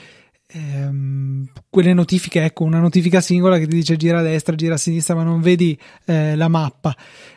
[0.47, 4.79] ehm, quelle notifiche ecco una notifica singola che ti dice gira a destra gira a
[4.79, 6.97] sinistra ma non vedi eh, la mappa.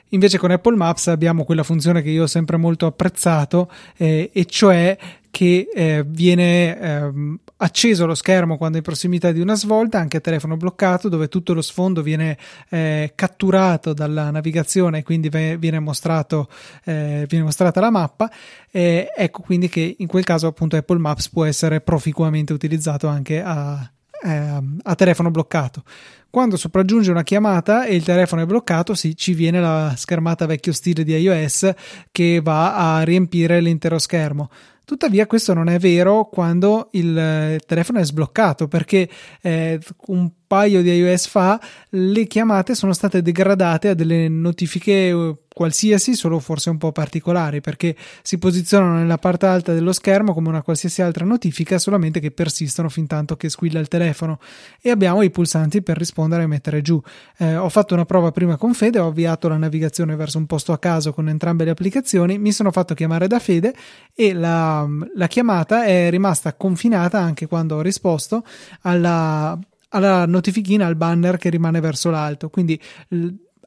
[0.10, 4.46] Invece con Apple Maps abbiamo quella funzione che io ho sempre molto apprezzato eh, e
[4.46, 4.98] cioè
[5.36, 10.16] che eh, viene ehm, acceso lo schermo quando è in prossimità di una svolta, anche
[10.16, 12.38] a telefono bloccato, dove tutto lo sfondo viene
[12.70, 16.48] eh, catturato dalla navigazione e quindi ve- viene, mostrato,
[16.86, 18.32] eh, viene mostrata la mappa.
[18.72, 23.92] Ecco quindi che in quel caso appunto Apple Maps può essere proficuamente utilizzato anche a,
[24.24, 25.84] ehm, a telefono bloccato.
[26.30, 30.72] Quando sopraggiunge una chiamata e il telefono è bloccato, sì, ci viene la schermata vecchio
[30.72, 31.74] stile di iOS
[32.12, 34.50] che va a riempire l'intero schermo.
[34.86, 39.10] Tuttavia questo non è vero quando il eh, telefono è sbloccato perché
[39.42, 45.36] eh, un paio di iOS fa le chiamate sono state degradate a delle notifiche eh,
[45.56, 50.50] qualsiasi, solo forse un po' particolari perché si posizionano nella parte alta dello schermo come
[50.50, 54.40] una qualsiasi altra notifica, solamente che persistono fin tanto che squilla il telefono
[54.82, 57.02] e abbiamo i pulsanti per rispondere e mettere giù.
[57.38, 60.74] Eh, ho fatto una prova prima con Fede, ho avviato la navigazione verso un posto
[60.74, 63.74] a caso con entrambe le applicazioni, mi sono fatto chiamare da Fede
[64.14, 68.44] e la, la chiamata è rimasta confinata anche quando ho risposto
[68.82, 69.58] alla,
[69.96, 72.50] alla notifichina, al banner che rimane verso l'alto.
[72.50, 72.80] Quindi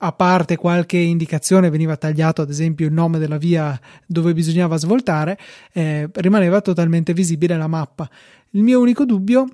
[0.00, 5.38] a parte qualche indicazione veniva tagliato ad esempio il nome della via dove bisognava svoltare,
[5.72, 8.08] eh, rimaneva totalmente visibile la mappa.
[8.50, 9.48] Il mio unico dubbio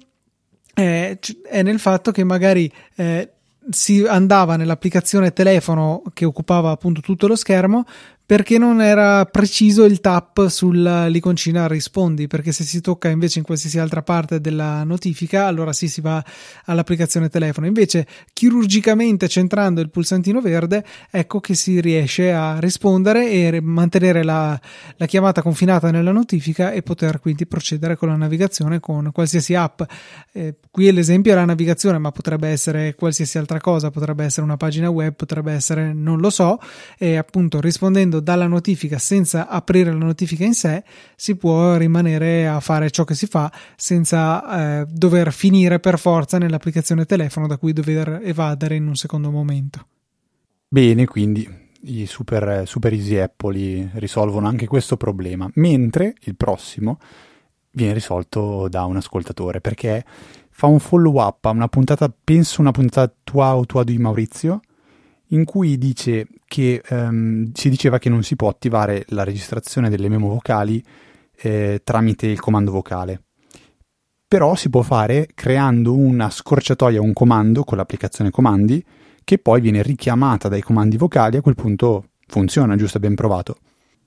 [0.72, 3.30] è, è nel fatto che magari eh,
[3.70, 7.86] si andava nell'applicazione telefono che occupava appunto tutto lo schermo
[8.26, 13.78] perché non era preciso il tap sull'iconcina rispondi perché se si tocca invece in qualsiasi
[13.78, 16.24] altra parte della notifica allora sì si va
[16.64, 17.66] all'applicazione telefono.
[17.66, 24.58] Invece chirurgicamente centrando il pulsantino verde ecco che si riesce a rispondere e mantenere la,
[24.96, 29.82] la chiamata confinata nella notifica e poter quindi procedere con la navigazione con qualsiasi app.
[30.32, 34.56] Eh, qui l'esempio è la navigazione ma potrebbe essere qualsiasi altra cosa potrebbe essere una
[34.56, 36.58] pagina web potrebbe essere non lo so
[36.98, 40.84] e appunto rispondendo dalla notifica senza aprire la notifica in sé
[41.16, 46.38] si può rimanere a fare ciò che si fa senza eh, dover finire per forza
[46.38, 49.86] nell'applicazione telefono da cui dover evadere in un secondo momento.
[50.68, 51.48] Bene, quindi
[51.82, 56.98] i super, super easy Apple risolvono anche questo problema, mentre il prossimo
[57.72, 60.04] viene risolto da un ascoltatore perché
[60.50, 64.60] fa un follow up a una puntata, penso una puntata tua o tua di Maurizio,
[65.28, 70.08] in cui dice che um, si diceva che non si può attivare la registrazione delle
[70.08, 70.80] memo vocali
[71.38, 73.22] eh, tramite il comando vocale.
[74.28, 78.84] Però si può fare creando una scorciatoia, un comando con l'applicazione comandi
[79.24, 83.00] che poi viene richiamata dai comandi vocali, a quel punto funziona, giusto?
[83.00, 83.56] Ben provato.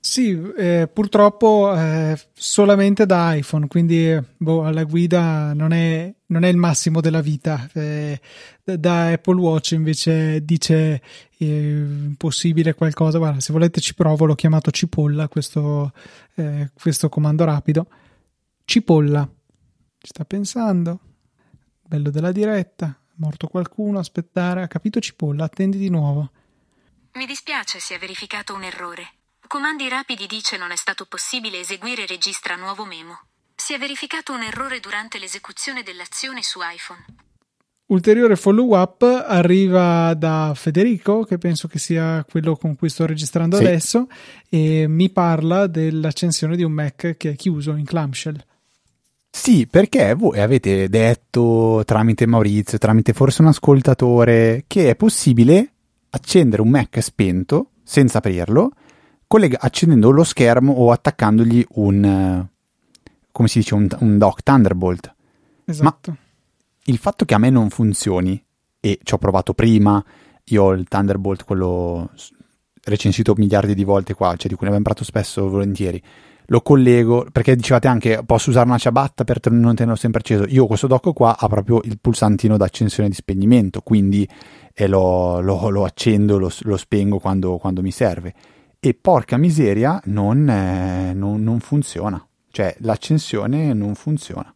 [0.08, 6.48] Sì, eh, purtroppo eh, solamente da iPhone, quindi boh, alla guida non è, non è,
[6.48, 7.68] il massimo della vita.
[7.74, 8.18] Eh,
[8.64, 11.02] da Apple Watch invece dice
[11.36, 13.18] eh, impossibile qualcosa.
[13.18, 15.92] Guarda, se volete ci provo, l'ho chiamato cipolla questo,
[16.36, 17.86] eh, questo comando rapido.
[18.64, 19.30] Cipolla,
[19.98, 21.00] ci sta pensando?
[21.86, 26.30] Bello della diretta, morto qualcuno, aspettare, ha capito cipolla, attendi di nuovo.
[27.12, 29.17] Mi dispiace si è verificato un errore.
[29.48, 33.20] Comandi rapidi dice non è stato possibile eseguire registra nuovo memo.
[33.56, 37.02] Si è verificato un errore durante l'esecuzione dell'azione su iPhone.
[37.86, 43.56] Ulteriore follow up arriva da Federico, che penso che sia quello con cui sto registrando
[43.56, 43.64] sì.
[43.64, 44.08] adesso,
[44.50, 48.38] e mi parla dell'accensione di un Mac che è chiuso in clamshell.
[49.30, 55.72] Sì, perché voi avete detto tramite Maurizio, tramite forse un ascoltatore, che è possibile
[56.10, 58.72] accendere un Mac spento senza aprirlo
[59.28, 62.46] collega- accendendo lo schermo o attaccandogli un,
[63.30, 65.14] come si dice, un, un dock Thunderbolt.
[65.66, 66.10] Esatto.
[66.10, 66.16] Ma
[66.86, 68.42] il fatto che a me non funzioni,
[68.80, 70.02] e ci ho provato prima,
[70.44, 72.10] io ho il Thunderbolt, quello
[72.84, 76.02] recensito miliardi di volte qua, cioè di cui ne abbiamo parlato spesso volentieri,
[76.46, 80.66] lo collego, perché dicevate anche posso usare una ciabatta per non tenerlo sempre acceso, io
[80.66, 84.26] questo dock qua ha proprio il pulsantino d'accensione e di spegnimento, quindi
[84.72, 88.32] eh, lo, lo, lo, accendo, lo, lo spengo quando, quando mi serve
[88.80, 94.52] e porca miseria non, eh, non, non funziona, cioè l'accensione non funziona.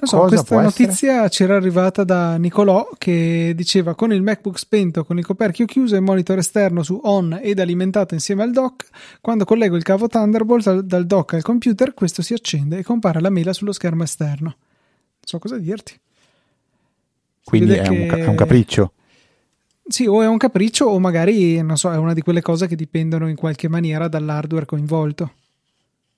[0.00, 1.28] Non so, Cosa questa notizia essere?
[1.28, 5.98] c'era arrivata da Nicolò che diceva con il MacBook spento, con il coperchio chiuso e
[5.98, 8.86] il monitor esterno su on ed alimentato insieme al dock,
[9.20, 13.20] quando collego il cavo Thunderbolt dal, dal dock al computer, questo si accende e compare
[13.20, 14.46] la mela sullo schermo esterno.
[14.46, 15.98] Non so cosa dirti.
[17.42, 17.88] Quindi è, che...
[17.88, 18.92] un, è un capriccio.
[19.88, 22.76] Sì, o è un capriccio o magari, non so, è una di quelle cose che
[22.76, 25.32] dipendono in qualche maniera dall'hardware coinvolto.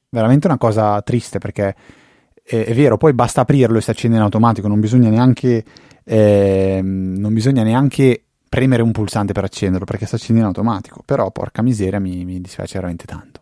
[0.08, 1.76] Veramente una cosa triste perché
[2.42, 5.64] è, è vero, poi basta aprirlo e si accende in automatico, non bisogna neanche,
[6.02, 11.30] eh, non bisogna neanche premere un pulsante per accenderlo perché si accende in automatico, però
[11.30, 13.40] porca miseria mi, mi dispiace veramente tanto.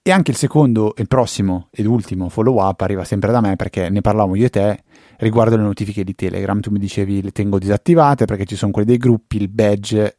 [0.00, 3.88] E anche il secondo, il prossimo ed ultimo follow up arriva sempre da me perché
[3.88, 4.82] ne parlavamo io e te
[5.22, 6.60] riguardo le notifiche di Telegram.
[6.60, 10.16] Tu mi dicevi le tengo disattivate perché ci sono quelli dei gruppi, il badge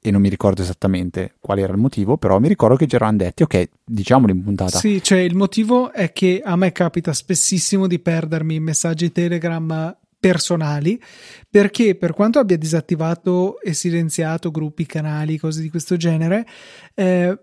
[0.00, 3.16] e non mi ricordo esattamente qual era il motivo, però mi ricordo che ci eravamo
[3.18, 4.78] detti, ok, diciamolo in puntata.
[4.78, 11.00] Sì, cioè il motivo è che a me capita spessissimo di perdermi messaggi Telegram personali
[11.48, 16.46] perché per quanto abbia disattivato e silenziato gruppi, canali, cose di questo genere,
[16.94, 17.38] eh,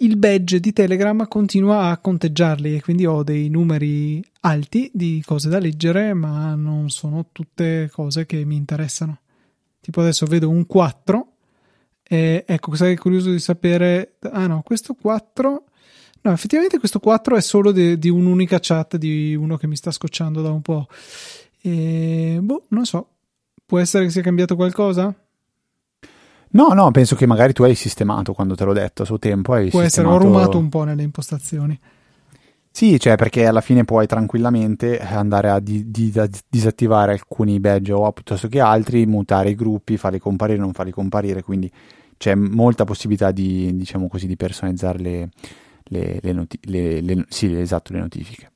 [0.00, 5.48] il badge di Telegram continua a conteggiarli e quindi ho dei numeri alti di cose
[5.48, 9.20] da leggere, ma non sono tutte cose che mi interessano.
[9.80, 11.28] Tipo adesso vedo un 4
[12.02, 15.64] e ecco, sai curioso di sapere ah no, questo 4
[16.24, 19.90] No, effettivamente questo 4 è solo di, di un'unica chat di uno che mi sta
[19.90, 20.86] scocciando da un po'.
[21.60, 23.08] E boh, non so.
[23.66, 25.14] Può essere che sia cambiato qualcosa?
[26.54, 29.54] No, no, penso che magari tu hai sistemato quando te l'ho detto a suo tempo.
[29.54, 30.16] Hai Può sistemato...
[30.16, 31.78] essere, ho rumato un po' nelle impostazioni.
[32.70, 36.12] Sì, cioè perché alla fine puoi tranquillamente andare a, di, di,
[36.48, 41.42] disattivare alcuni badge o piuttosto che altri, mutare i gruppi, farli comparire, non farli comparire,
[41.42, 41.70] quindi
[42.16, 45.28] c'è molta possibilità di, diciamo così, di personalizzare le,
[45.84, 48.50] le, le, noti- le, sì, esatto, le notifiche.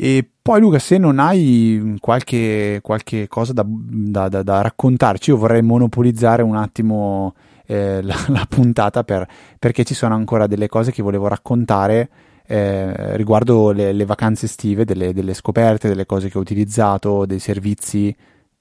[0.00, 5.36] E poi Luca, se non hai qualche, qualche cosa da, da, da, da, raccontarci, io
[5.36, 7.34] vorrei monopolizzare un attimo
[7.66, 9.26] eh, la, la, puntata per,
[9.58, 12.08] perché ci sono ancora delle cose che volevo raccontare
[12.46, 17.40] eh, riguardo le, le, vacanze estive, delle, delle scoperte, delle cose che ho utilizzato, dei
[17.40, 18.14] servizi,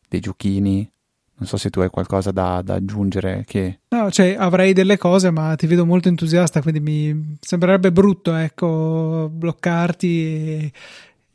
[0.09, 0.91] dei giochini.
[1.39, 3.43] Non so se tu hai qualcosa da, aggiungere.
[3.45, 3.81] Che...
[3.89, 9.29] No, cioè avrei delle cose, ma ti vedo molto entusiasta, quindi mi sembrerebbe brutto, ecco,
[9.31, 10.71] bloccarti e,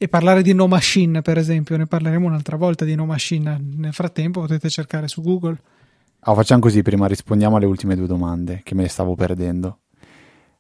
[0.03, 3.57] e parlare di No Machine, per esempio, ne parleremo un'altra volta di No Machine.
[3.77, 5.57] Nel frattempo potete cercare su Google.
[6.25, 9.79] Oh, facciamo così, prima rispondiamo alle ultime due domande che me le stavo perdendo.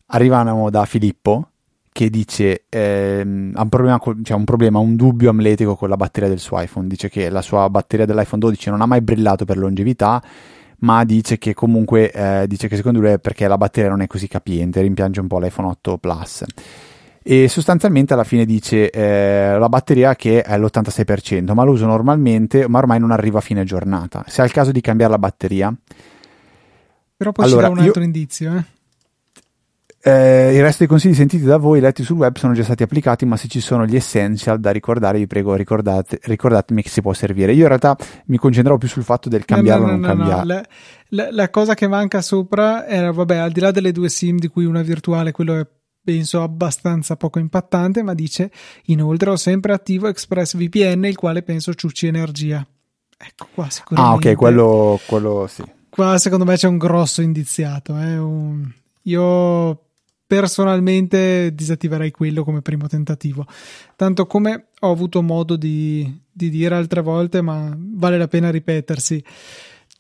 [0.07, 1.49] Arrivano da Filippo
[1.91, 6.29] che dice ehm, ha un problema, cioè un problema, un dubbio amletico con la batteria
[6.29, 6.87] del suo iPhone.
[6.87, 10.23] Dice che la sua batteria dell'iPhone 12 non ha mai brillato per longevità,
[10.79, 14.07] ma dice che comunque eh, dice che secondo lui è perché la batteria non è
[14.07, 16.45] così capiente, rimpiange un po' l'iPhone 8 Plus
[17.23, 22.69] e sostanzialmente alla fine dice eh, la batteria che è all'86% ma lo uso normalmente
[22.69, 25.75] ma ormai non arriva a fine giornata se è il caso di cambiare la batteria
[27.17, 28.07] però poi allora, dà un altro io...
[28.07, 28.65] indizio eh?
[30.05, 33.25] Eh, il resto dei consigli sentiti da voi, letti sul web, sono già stati applicati,
[33.25, 37.13] ma se ci sono gli essential da ricordare, vi prego, ricordate, ricordatemi che si può
[37.13, 37.53] servire.
[37.53, 37.97] Io in realtà
[38.27, 40.55] mi concentrerò più sul fatto del cambiarlo o no, no, non no, cambiarlo.
[40.55, 40.63] La,
[41.11, 44.49] la, la, cosa che manca sopra era, vabbè, al di là delle due SIM, di
[44.49, 45.67] cui una virtuale, quello è
[46.03, 48.51] penso abbastanza poco impattante, ma dice
[48.87, 52.67] inoltre ho sempre attivo ExpressVPN, il quale penso ciucci energia.
[53.17, 54.29] Ecco qua sicuramente.
[54.29, 55.63] Ah, ok, quello, quello sì.
[55.89, 57.97] Qua secondo me c'è un grosso indiziato.
[57.99, 58.19] Eh?
[58.19, 58.69] Un...
[59.03, 59.81] Io
[60.27, 63.47] personalmente disattiverei quello come primo tentativo.
[63.95, 69.23] Tanto come ho avuto modo di, di dire altre volte, ma vale la pena ripetersi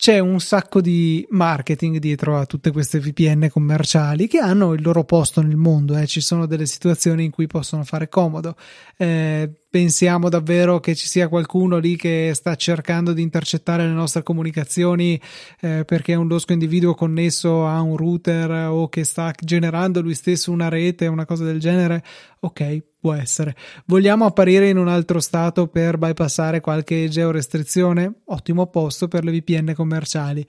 [0.03, 5.05] c'è un sacco di marketing dietro a tutte queste VPN commerciali che hanno il loro
[5.05, 5.97] posto nel mondo.
[5.97, 6.09] Eh.
[6.09, 8.57] Ci sono delle situazioni in cui possono fare comodo.
[8.97, 14.23] Eh, pensiamo davvero che ci sia qualcuno lì che sta cercando di intercettare le nostre
[14.23, 15.19] comunicazioni
[15.61, 20.13] eh, perché è un losco individuo connesso a un router o che sta generando lui
[20.13, 22.05] stesso una rete, una cosa del genere,
[22.41, 23.57] ok, può essere.
[23.87, 28.13] Vogliamo apparire in un altro stato per bypassare qualche georestrizione?
[28.27, 30.47] Ottimo posto per le VPN commerciali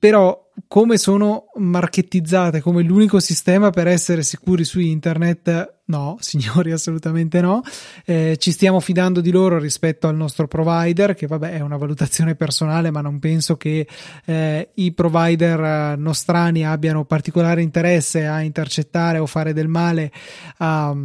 [0.00, 7.40] però come sono marketizzate come l'unico sistema per essere sicuri su internet no signori assolutamente
[7.40, 7.60] no.
[8.04, 12.34] Eh, ci stiamo fidando di loro rispetto al nostro provider che vabbè è una valutazione
[12.34, 13.86] personale ma non penso che
[14.24, 20.10] eh, i provider eh, nostrani abbiano particolare interesse a intercettare o fare del male
[20.58, 20.96] a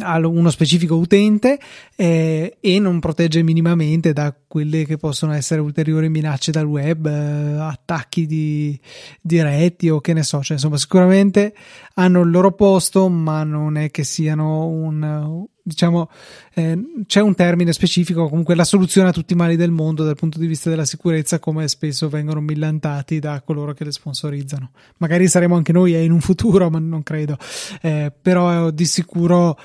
[0.00, 1.58] a uno specifico utente
[1.96, 7.58] eh, e non protegge minimamente da quelle che possono essere ulteriori minacce dal web, eh,
[7.58, 8.78] attacchi di,
[9.20, 11.54] diretti o che ne so, cioè, insomma sicuramente
[11.94, 16.10] hanno il loro posto ma non è che siano un diciamo
[16.52, 20.14] eh, c'è un termine specifico comunque la soluzione a tutti i mali del mondo dal
[20.14, 24.72] punto di vista della sicurezza come spesso vengono millantati da coloro che le sponsorizzano.
[24.98, 27.38] Magari saremo anche noi in un futuro ma non credo.
[27.80, 29.58] Eh, però di sicuro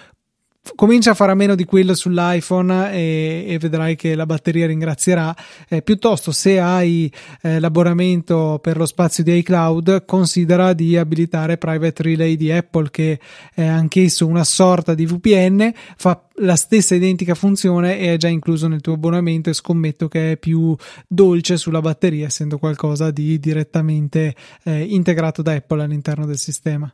[0.76, 5.36] comincia a fare a meno di quello sull'iPhone e, e vedrai che la batteria ringrazierà.
[5.68, 12.04] Eh, piuttosto, se hai eh, l'abbonamento per lo spazio di iCloud, considera di abilitare Private
[12.04, 13.20] Relay di Apple, che
[13.54, 18.68] è anch'esso una sorta di VPN, fa la stessa identica funzione e è già incluso
[18.68, 20.76] nel tuo abbonamento e scommetto che è più
[21.08, 26.92] dolce sulla batteria, essendo qualcosa di direttamente eh, integrato da Apple all'interno del sistema.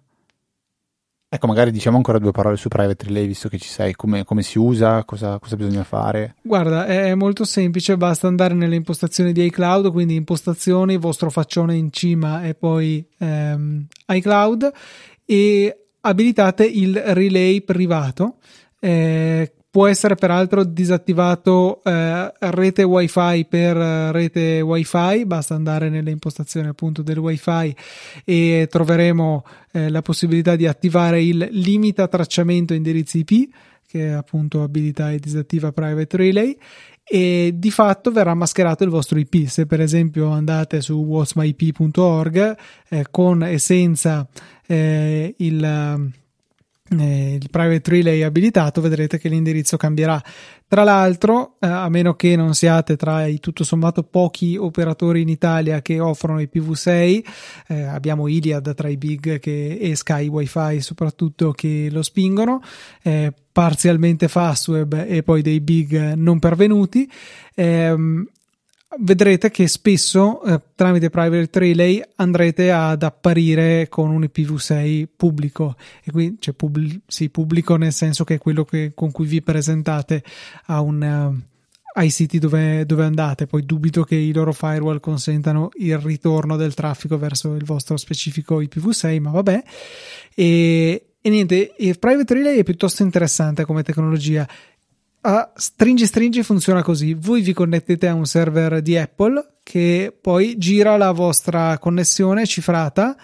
[1.36, 4.42] Ecco, magari diciamo ancora due parole su Private Relay, visto che ci sei, come, come
[4.42, 6.36] si usa, cosa, cosa, bisogna fare?
[6.42, 11.92] Guarda, è molto semplice, basta andare nelle impostazioni di iCloud, quindi impostazioni, vostro faccione in
[11.92, 14.72] cima e poi ehm, iCloud
[15.26, 18.38] e abilitate il relay privato.
[18.80, 26.70] Eh, Può essere peraltro disattivato eh, rete wifi per rete wifi, basta andare nelle impostazioni
[26.70, 27.76] appunto del wifi
[28.24, 33.54] e troveremo eh, la possibilità di attivare il limita tracciamento indirizzi IP
[33.86, 36.58] che appunto abilita e disattiva private relay
[37.04, 39.46] e di fatto verrà mascherato il vostro IP.
[39.48, 42.58] Se per esempio andate su whatsmyip.org
[42.88, 44.26] eh, con e senza
[44.66, 46.24] eh, il eh,
[46.90, 50.22] il private relay abilitato, vedrete che l'indirizzo cambierà.
[50.68, 55.30] Tra l'altro, eh, a meno che non siate tra i tutto sommato pochi operatori in
[55.30, 57.24] Italia che offrono i PV6,
[57.68, 62.62] eh, abbiamo Iliad tra i big che, e Sky Wi-Fi soprattutto che lo spingono,
[63.02, 67.10] eh, parzialmente Fastweb e poi dei big non pervenuti.
[67.56, 68.28] Ehm,
[69.00, 75.76] vedrete che spesso eh, tramite Private Relay andrete ad apparire con un IPv6 pubblico.
[76.04, 79.42] E qui cioè pubblic- sì, pubblico nel senso che è quello che, con cui vi
[79.42, 80.24] presentate
[80.66, 81.54] a un, uh,
[81.94, 83.48] ai siti dove, dove, andate.
[83.48, 88.62] Poi dubito che i loro firewall consentano il ritorno del traffico verso il vostro specifico
[88.62, 89.64] IPv6 ma vabbè.
[90.34, 94.48] E, e niente il Private Relay è piuttosto interessante come tecnologia
[95.28, 97.16] a stringi stringi funziona così.
[97.16, 103.18] Voi vi connettete a un server di Apple che poi gira la vostra connessione cifrata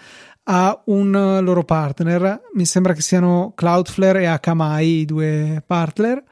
[0.44, 2.40] a un loro partner.
[2.54, 6.24] Mi sembra che siano Cloudflare e Akamai i due partner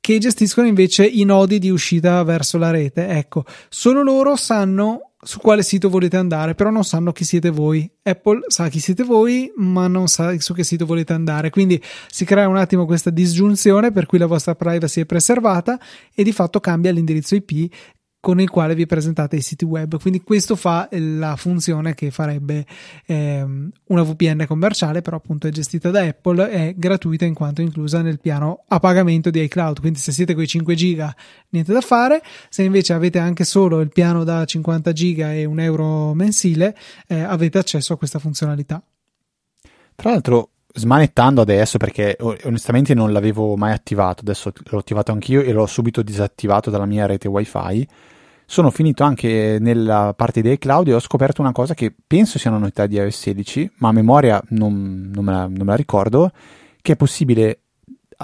[0.00, 3.06] che gestiscono invece i nodi di uscita verso la rete.
[3.06, 7.88] Ecco, solo loro sanno su quale sito volete andare, però non sanno chi siete voi.
[8.02, 11.50] Apple sa chi siete voi, ma non sa su che sito volete andare.
[11.50, 15.78] Quindi si crea un attimo questa disgiunzione per cui la vostra privacy è preservata
[16.12, 17.72] e di fatto cambia l'indirizzo IP
[18.22, 20.00] con il quale vi presentate i siti web.
[20.00, 22.64] Quindi questo fa la funzione che farebbe
[23.04, 28.00] ehm, una VPN commerciale, però appunto è gestita da Apple, è gratuita in quanto inclusa
[28.00, 29.80] nel piano a pagamento di iCloud.
[29.80, 31.12] Quindi se siete con i 5 giga
[31.48, 35.58] niente da fare, se invece avete anche solo il piano da 50 giga e un
[35.58, 36.76] euro mensile,
[37.08, 38.80] eh, avete accesso a questa funzionalità.
[39.96, 45.50] Tra l'altro, smanettando adesso, perché onestamente non l'avevo mai attivato, adesso l'ho attivato anch'io e
[45.50, 47.84] l'ho subito disattivato dalla mia rete wifi,
[48.52, 52.50] sono finito anche nella parte dei cloud e ho scoperto una cosa che penso sia
[52.50, 55.74] una novità di iOS 16, ma a memoria non, non, me, la, non me, la,
[55.74, 56.30] ricordo,
[56.82, 57.60] che è possibile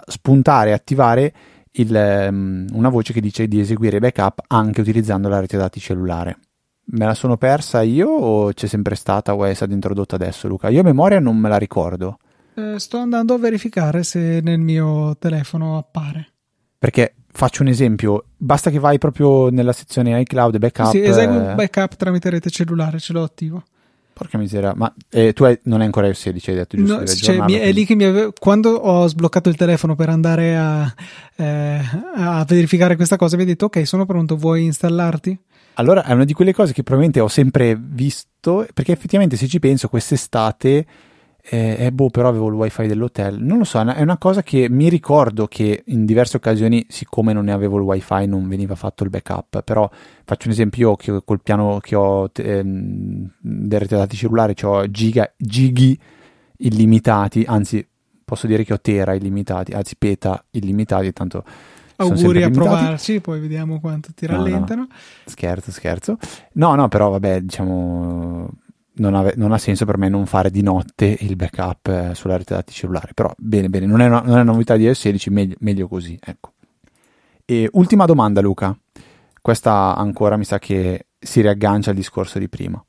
[0.07, 1.35] spuntare e attivare
[1.73, 6.39] il, um, una voce che dice di eseguire backup anche utilizzando la rete dati cellulare.
[6.91, 10.69] Me la sono persa io o c'è sempre stata o è stata introdotta adesso, Luca?
[10.69, 12.19] Io a memoria non me la ricordo.
[12.53, 16.33] Eh, sto andando a verificare se nel mio telefono appare.
[16.79, 20.91] Perché faccio un esempio, basta che vai proprio nella sezione iCloud backup.
[20.91, 23.63] Sì, esegui un backup tramite rete cellulare, ce l'ho attivo.
[24.13, 26.99] Porca miseria, ma eh, tu hai, non è ancora il 16, hai detto giusto?
[26.99, 28.33] No, cioè, mi, è lì che mi ave...
[28.37, 30.93] quando ho sbloccato il telefono per andare a,
[31.37, 31.81] eh,
[32.17, 35.39] a verificare questa cosa, mi ha detto ok, sono pronto, vuoi installarti?
[35.75, 39.61] Allora è una di quelle cose che probabilmente ho sempre visto, perché effettivamente se ci
[39.61, 40.85] penso quest'estate
[41.51, 43.43] eh, eh, boh, però avevo il wifi dell'hotel.
[43.43, 47.47] Non lo so, è una cosa che mi ricordo che in diverse occasioni, siccome non
[47.47, 49.63] ne avevo il wifi, non veniva fatto il backup.
[49.63, 49.89] Però
[50.25, 54.91] faccio un esempio: io che col piano che ho ehm, del rete dati cellulare ho
[54.91, 55.99] giga, gighi
[56.59, 57.87] illimitati, anzi,
[58.25, 61.45] posso dire che ho tera illimitati, anzi, peta illimitati, tanto.
[62.01, 64.83] Auguri a provarci, poi vediamo quanto ti rallentano.
[64.83, 64.97] No, no.
[65.25, 66.17] Scherzo, scherzo.
[66.53, 68.49] No, no, però vabbè, diciamo
[68.99, 72.37] non, ave- non, ha senso per me non fare di notte il backup eh, sulla
[72.37, 73.13] rete dati cellulare.
[73.15, 75.89] Però bene, bene, non è una, non è una novità di iOS 16, meglio, meglio
[75.89, 76.19] così.
[76.23, 76.53] Ecco.
[77.45, 78.77] E ultima domanda, Luca.
[79.41, 82.83] Questa ancora mi sa che si riaggancia al discorso di prima.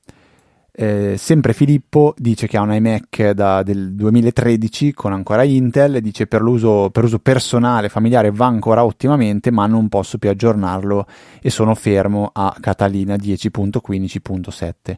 [0.71, 6.01] Eh, sempre Filippo dice che ha un iMac da, del 2013 con ancora Intel e
[6.01, 11.05] dice per l'uso, per uso personale, familiare va ancora ottimamente ma non posso più aggiornarlo
[11.41, 14.97] e sono fermo a Catalina 10.15.7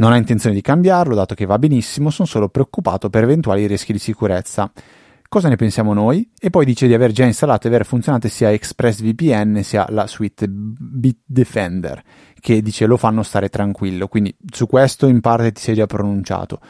[0.00, 3.92] non ha intenzione di cambiarlo, dato che va benissimo, sono solo preoccupato per eventuali rischi
[3.92, 4.72] di sicurezza.
[5.28, 6.28] Cosa ne pensiamo noi?
[6.40, 10.46] E poi dice di aver già installato e aver funzionate sia ExpressVPN sia la suite
[10.48, 12.02] Bitdefender,
[12.40, 16.60] che dice lo fanno stare tranquillo, quindi su questo in parte ti sei già pronunciato.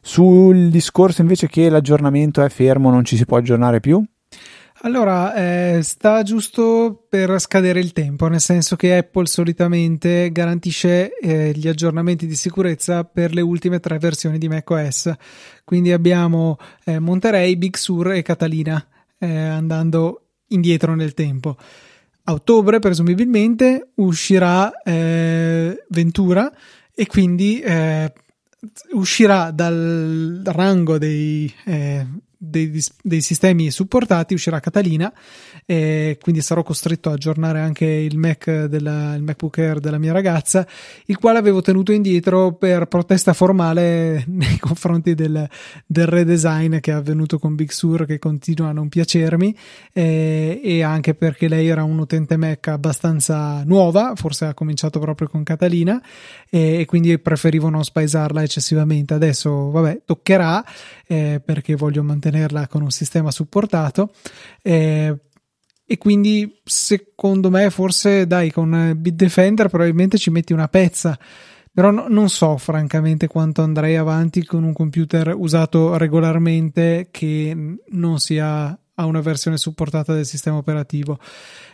[0.00, 4.02] Sul discorso invece che l'aggiornamento è fermo, non ci si può aggiornare più?
[4.82, 11.52] Allora, eh, sta giusto per scadere il tempo, nel senso che Apple solitamente garantisce eh,
[11.54, 15.12] gli aggiornamenti di sicurezza per le ultime tre versioni di macOS.
[15.64, 18.82] Quindi abbiamo eh, Monterey, Big Sur e Catalina
[19.18, 21.58] eh, andando indietro nel tempo.
[22.24, 26.50] A ottobre, presumibilmente, uscirà eh, Ventura
[26.94, 28.10] e quindi eh,
[28.92, 31.52] uscirà dal rango dei
[32.42, 35.12] dei, dei, sistemi supportati uscirà Catalina
[35.66, 40.12] e quindi sarò costretto a aggiornare anche il Mac della, il MacBook Air della mia
[40.12, 40.66] ragazza
[41.04, 45.46] il quale avevo tenuto indietro per protesta formale nei confronti del,
[45.84, 49.54] del redesign che è avvenuto con Big Sur che continua a non piacermi
[49.92, 55.28] eh, e anche perché lei era un utente Mac abbastanza nuova forse ha cominciato proprio
[55.28, 56.02] con Catalina
[56.48, 59.12] e, e quindi preferivo non spaesarla eccessivamente.
[59.12, 60.64] Adesso vabbè toccherà
[61.06, 64.12] eh, perché voglio mantenere tenerla con un sistema supportato.
[64.62, 65.14] Eh,
[65.84, 71.18] e quindi secondo me forse dai con Bitdefender probabilmente ci metti una pezza
[71.72, 78.20] però no, non so francamente quanto andrei avanti con un computer usato regolarmente che non
[78.20, 81.18] sia a una versione supportata del sistema operativo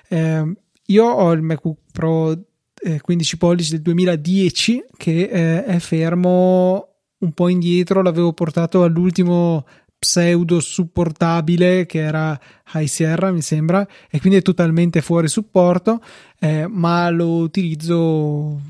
[0.08, 0.50] eh,
[0.86, 6.88] io ho il MacBook Pro eh, 15 pollici del 2010 che eh, è fermo
[7.18, 9.66] un po' indietro l'avevo portato all'ultimo
[10.06, 12.38] pseudo supportabile che era
[12.74, 16.00] High Sierra mi sembra e quindi è totalmente fuori supporto
[16.38, 18.60] eh, ma lo utilizzo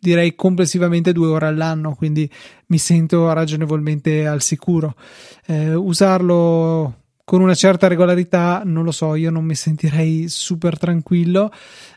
[0.00, 2.30] direi complessivamente due ore all'anno quindi
[2.66, 4.94] mi sento ragionevolmente al sicuro.
[5.46, 11.50] Eh, usarlo con una certa regolarità non lo so io non mi sentirei super tranquillo.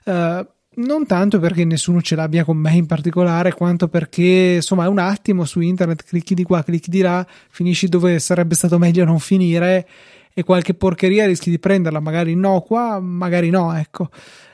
[0.03, 4.87] Eh, non tanto perché nessuno ce l'abbia con me in particolare, quanto perché insomma è
[4.87, 9.03] un attimo su internet, clicchi di qua, clicchi di là, finisci dove sarebbe stato meglio
[9.03, 9.87] non finire
[10.33, 14.09] e qualche porcheria rischi di prenderla, magari no qua, magari no, ecco.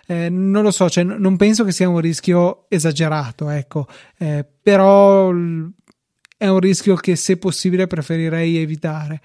[0.07, 3.87] Eh, non lo so, cioè, non penso che sia un rischio esagerato, ecco,
[4.17, 9.21] eh, però è un rischio che se possibile preferirei evitare.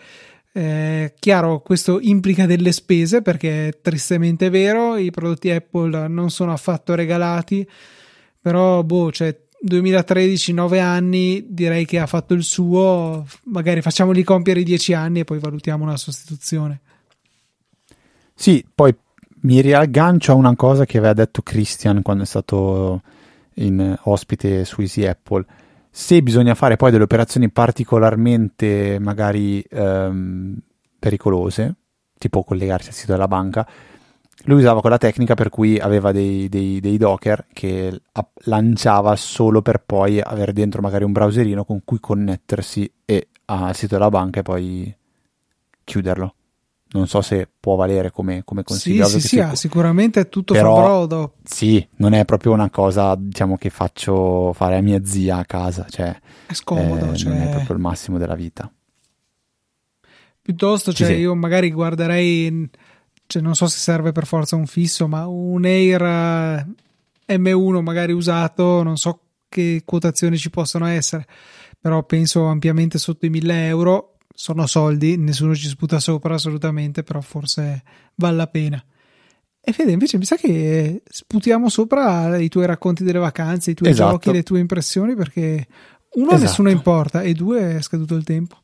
[0.54, 6.52] Eh, chiaro, questo implica delle spese perché è tristemente vero, i prodotti Apple non sono
[6.52, 7.66] affatto regalati,
[8.40, 14.60] però boh, cioè 2013, 9 anni, direi che ha fatto il suo, magari facciamogli compiere
[14.60, 16.80] i 10 anni e poi valutiamo una sostituzione.
[18.34, 18.94] Sì, poi
[19.42, 23.02] mi riaggancio a una cosa che aveva detto Christian quando è stato
[23.54, 25.44] in ospite su Easy Apple
[25.94, 30.56] Se bisogna fare poi delle operazioni particolarmente magari ehm,
[30.98, 31.74] pericolose,
[32.16, 33.68] tipo collegarsi al sito della banca,
[34.44, 38.00] lui usava quella tecnica per cui aveva dei, dei, dei docker che
[38.44, 43.94] lanciava solo per poi avere dentro magari un browserino con cui connettersi e al sito
[43.96, 44.96] della banca e poi
[45.84, 46.34] chiuderlo
[46.92, 49.06] non so se può valere come, come consiglio.
[49.06, 51.34] Sì, sì, sì, ah, sicuramente è tutto però, brodo.
[51.42, 55.86] Sì, non è proprio una cosa, diciamo, che faccio fare a mia zia a casa,
[55.88, 56.14] cioè...
[56.46, 57.32] È scomodo, eh, cioè...
[57.32, 58.70] Non è proprio il massimo della vita.
[60.42, 62.68] Piuttosto, cioè, sì, io magari guarderei,
[63.26, 68.12] cioè, non so se serve per forza un fisso, ma un Air eh, M1 magari
[68.12, 71.26] usato, non so che quotazioni ci possono essere,
[71.80, 77.20] però penso ampiamente sotto i 1000 euro sono soldi, nessuno ci sputa sopra assolutamente, però
[77.20, 77.82] forse
[78.14, 78.84] vale la pena.
[79.64, 83.90] E Fede, invece mi sa che sputiamo sopra i tuoi racconti delle vacanze, i tuoi
[83.90, 84.10] esatto.
[84.12, 85.66] giochi, le tue impressioni, perché
[86.14, 86.42] uno esatto.
[86.42, 88.56] nessuno importa e due è scaduto il tempo.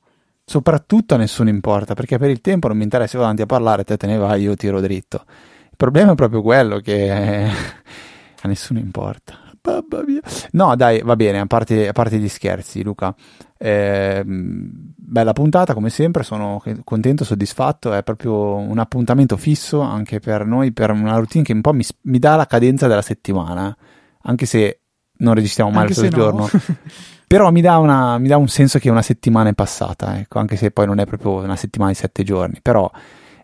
[0.45, 3.85] Soprattutto a nessuno importa, perché per il tempo non mi interessa se davanti a parlare,
[3.85, 5.25] te te ne vai, io tiro dritto.
[5.71, 9.48] Il problema è proprio quello che a nessuno importa.
[9.69, 10.21] Mamma mia.
[10.53, 13.15] No, dai, va bene, a parte, a parte gli scherzi, Luca.
[13.57, 17.93] Eh, bella puntata, come sempre, sono contento, soddisfatto.
[17.93, 21.85] È proprio un appuntamento fisso anche per noi, per una routine che un po' mi,
[22.03, 23.77] mi dà la cadenza della settimana,
[24.23, 24.81] anche se
[25.19, 26.49] non registriamo mai anche il giorno.
[26.51, 26.61] No.
[27.29, 30.57] Però mi dà, una, mi dà, un senso che una settimana è passata, ecco, anche
[30.57, 32.91] se poi non è proprio una settimana di sette giorni, però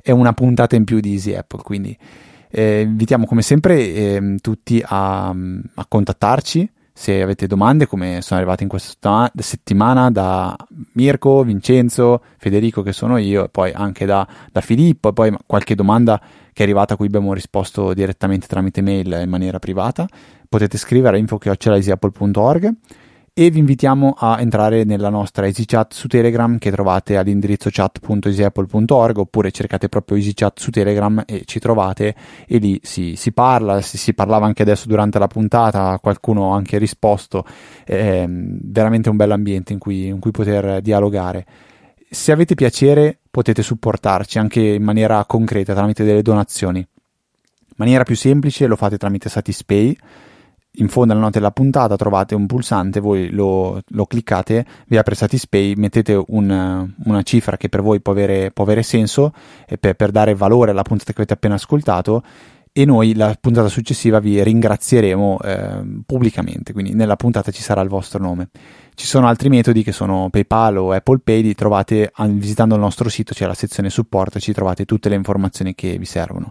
[0.01, 1.95] è una puntata in più di Easy Apple, quindi
[2.57, 8.63] eh, invitiamo come sempre eh, tutti a, a, contattarci se avete domande come sono arrivate
[8.63, 10.55] in questa settimana da
[10.93, 15.75] Mirko, Vincenzo, Federico che sono io e poi anche da, da Filippo e poi qualche
[15.75, 16.21] domanda
[16.53, 20.07] che è arrivata a cui abbiamo risposto direttamente tramite mail in maniera privata
[20.49, 22.73] potete scrivere a info.easyapple.org
[23.37, 29.51] e vi invitiamo a entrare nella nostra EasyChat su Telegram che trovate all'indirizzo chat.easyapple.org oppure
[29.51, 32.15] cercate proprio EasyChat su Telegram e ci trovate
[32.47, 36.57] e lì si, si parla, si, si, parlava anche adesso durante la puntata, qualcuno ha
[36.57, 37.45] anche risposto,
[37.85, 41.45] è veramente un bell'ambiente in cui, in cui poter dialogare.
[42.09, 46.79] Se avete piacere potete supportarci anche in maniera concreta tramite delle donazioni.
[46.79, 49.97] In maniera più semplice lo fate tramite Satispay
[50.77, 55.15] in fondo alla nota della puntata trovate un pulsante, voi lo, lo cliccate, vi apre
[55.15, 59.33] Satispay, mettete un, una cifra che per voi può avere, può avere senso
[59.79, 62.23] per, per, dare valore alla puntata che avete appena ascoltato
[62.77, 67.89] e noi la puntata successiva vi ringrazieremo eh, pubblicamente, quindi nella puntata ci sarà il
[67.89, 68.49] vostro nome.
[68.95, 73.09] Ci sono altri metodi che sono PayPal o Apple Pay, li trovate visitando il nostro
[73.09, 76.51] sito, c'è la sezione supporto ci trovate tutte le informazioni che vi servono.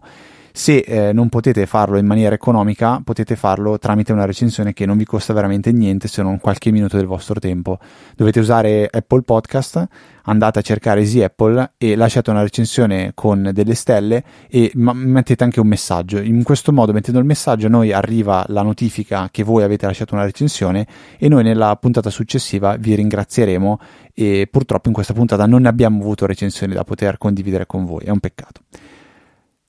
[0.56, 4.97] Se eh, non potete farlo in maniera economica, potete farlo tramite una recensione che non
[4.97, 7.80] vi costa veramente niente se non qualche minuto del vostro tempo.
[8.16, 9.84] Dovete usare Apple Podcast,
[10.26, 15.43] andate a cercare Easy Apple e lasciate una recensione con delle stelle e ma- mettete
[15.43, 16.20] anche un messaggio.
[16.20, 20.24] In questo modo, mettendo il messaggio, noi arriva la notifica che voi avete lasciato una
[20.24, 20.86] recensione
[21.18, 23.80] e noi nella puntata successiva vi ringrazieremo
[24.14, 28.04] e purtroppo in questa puntata non abbiamo avuto recensioni da poter condividere con voi.
[28.04, 28.62] È un peccato.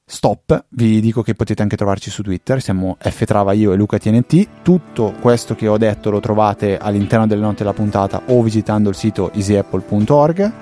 [0.06, 4.62] Stop, vi dico che potete anche trovarci su Twitter, siamo Ftrava io e Luca TNT.
[4.62, 8.96] Tutto questo che ho detto lo trovate all'interno delle note della puntata o visitando il
[8.96, 10.52] sito easyapple.org.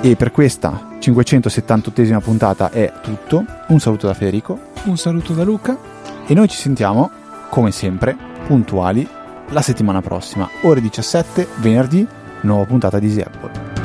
[0.00, 3.44] E per questa 578esima puntata è tutto.
[3.68, 4.58] Un saluto da Federico.
[4.84, 5.76] Un saluto da Luca.
[6.26, 7.10] E noi ci sentiamo,
[7.50, 8.16] come sempre,
[8.46, 9.06] puntuali
[9.50, 12.06] la settimana prossima, ore 17, venerdì,
[12.42, 13.79] nuova puntata di Easy Apple.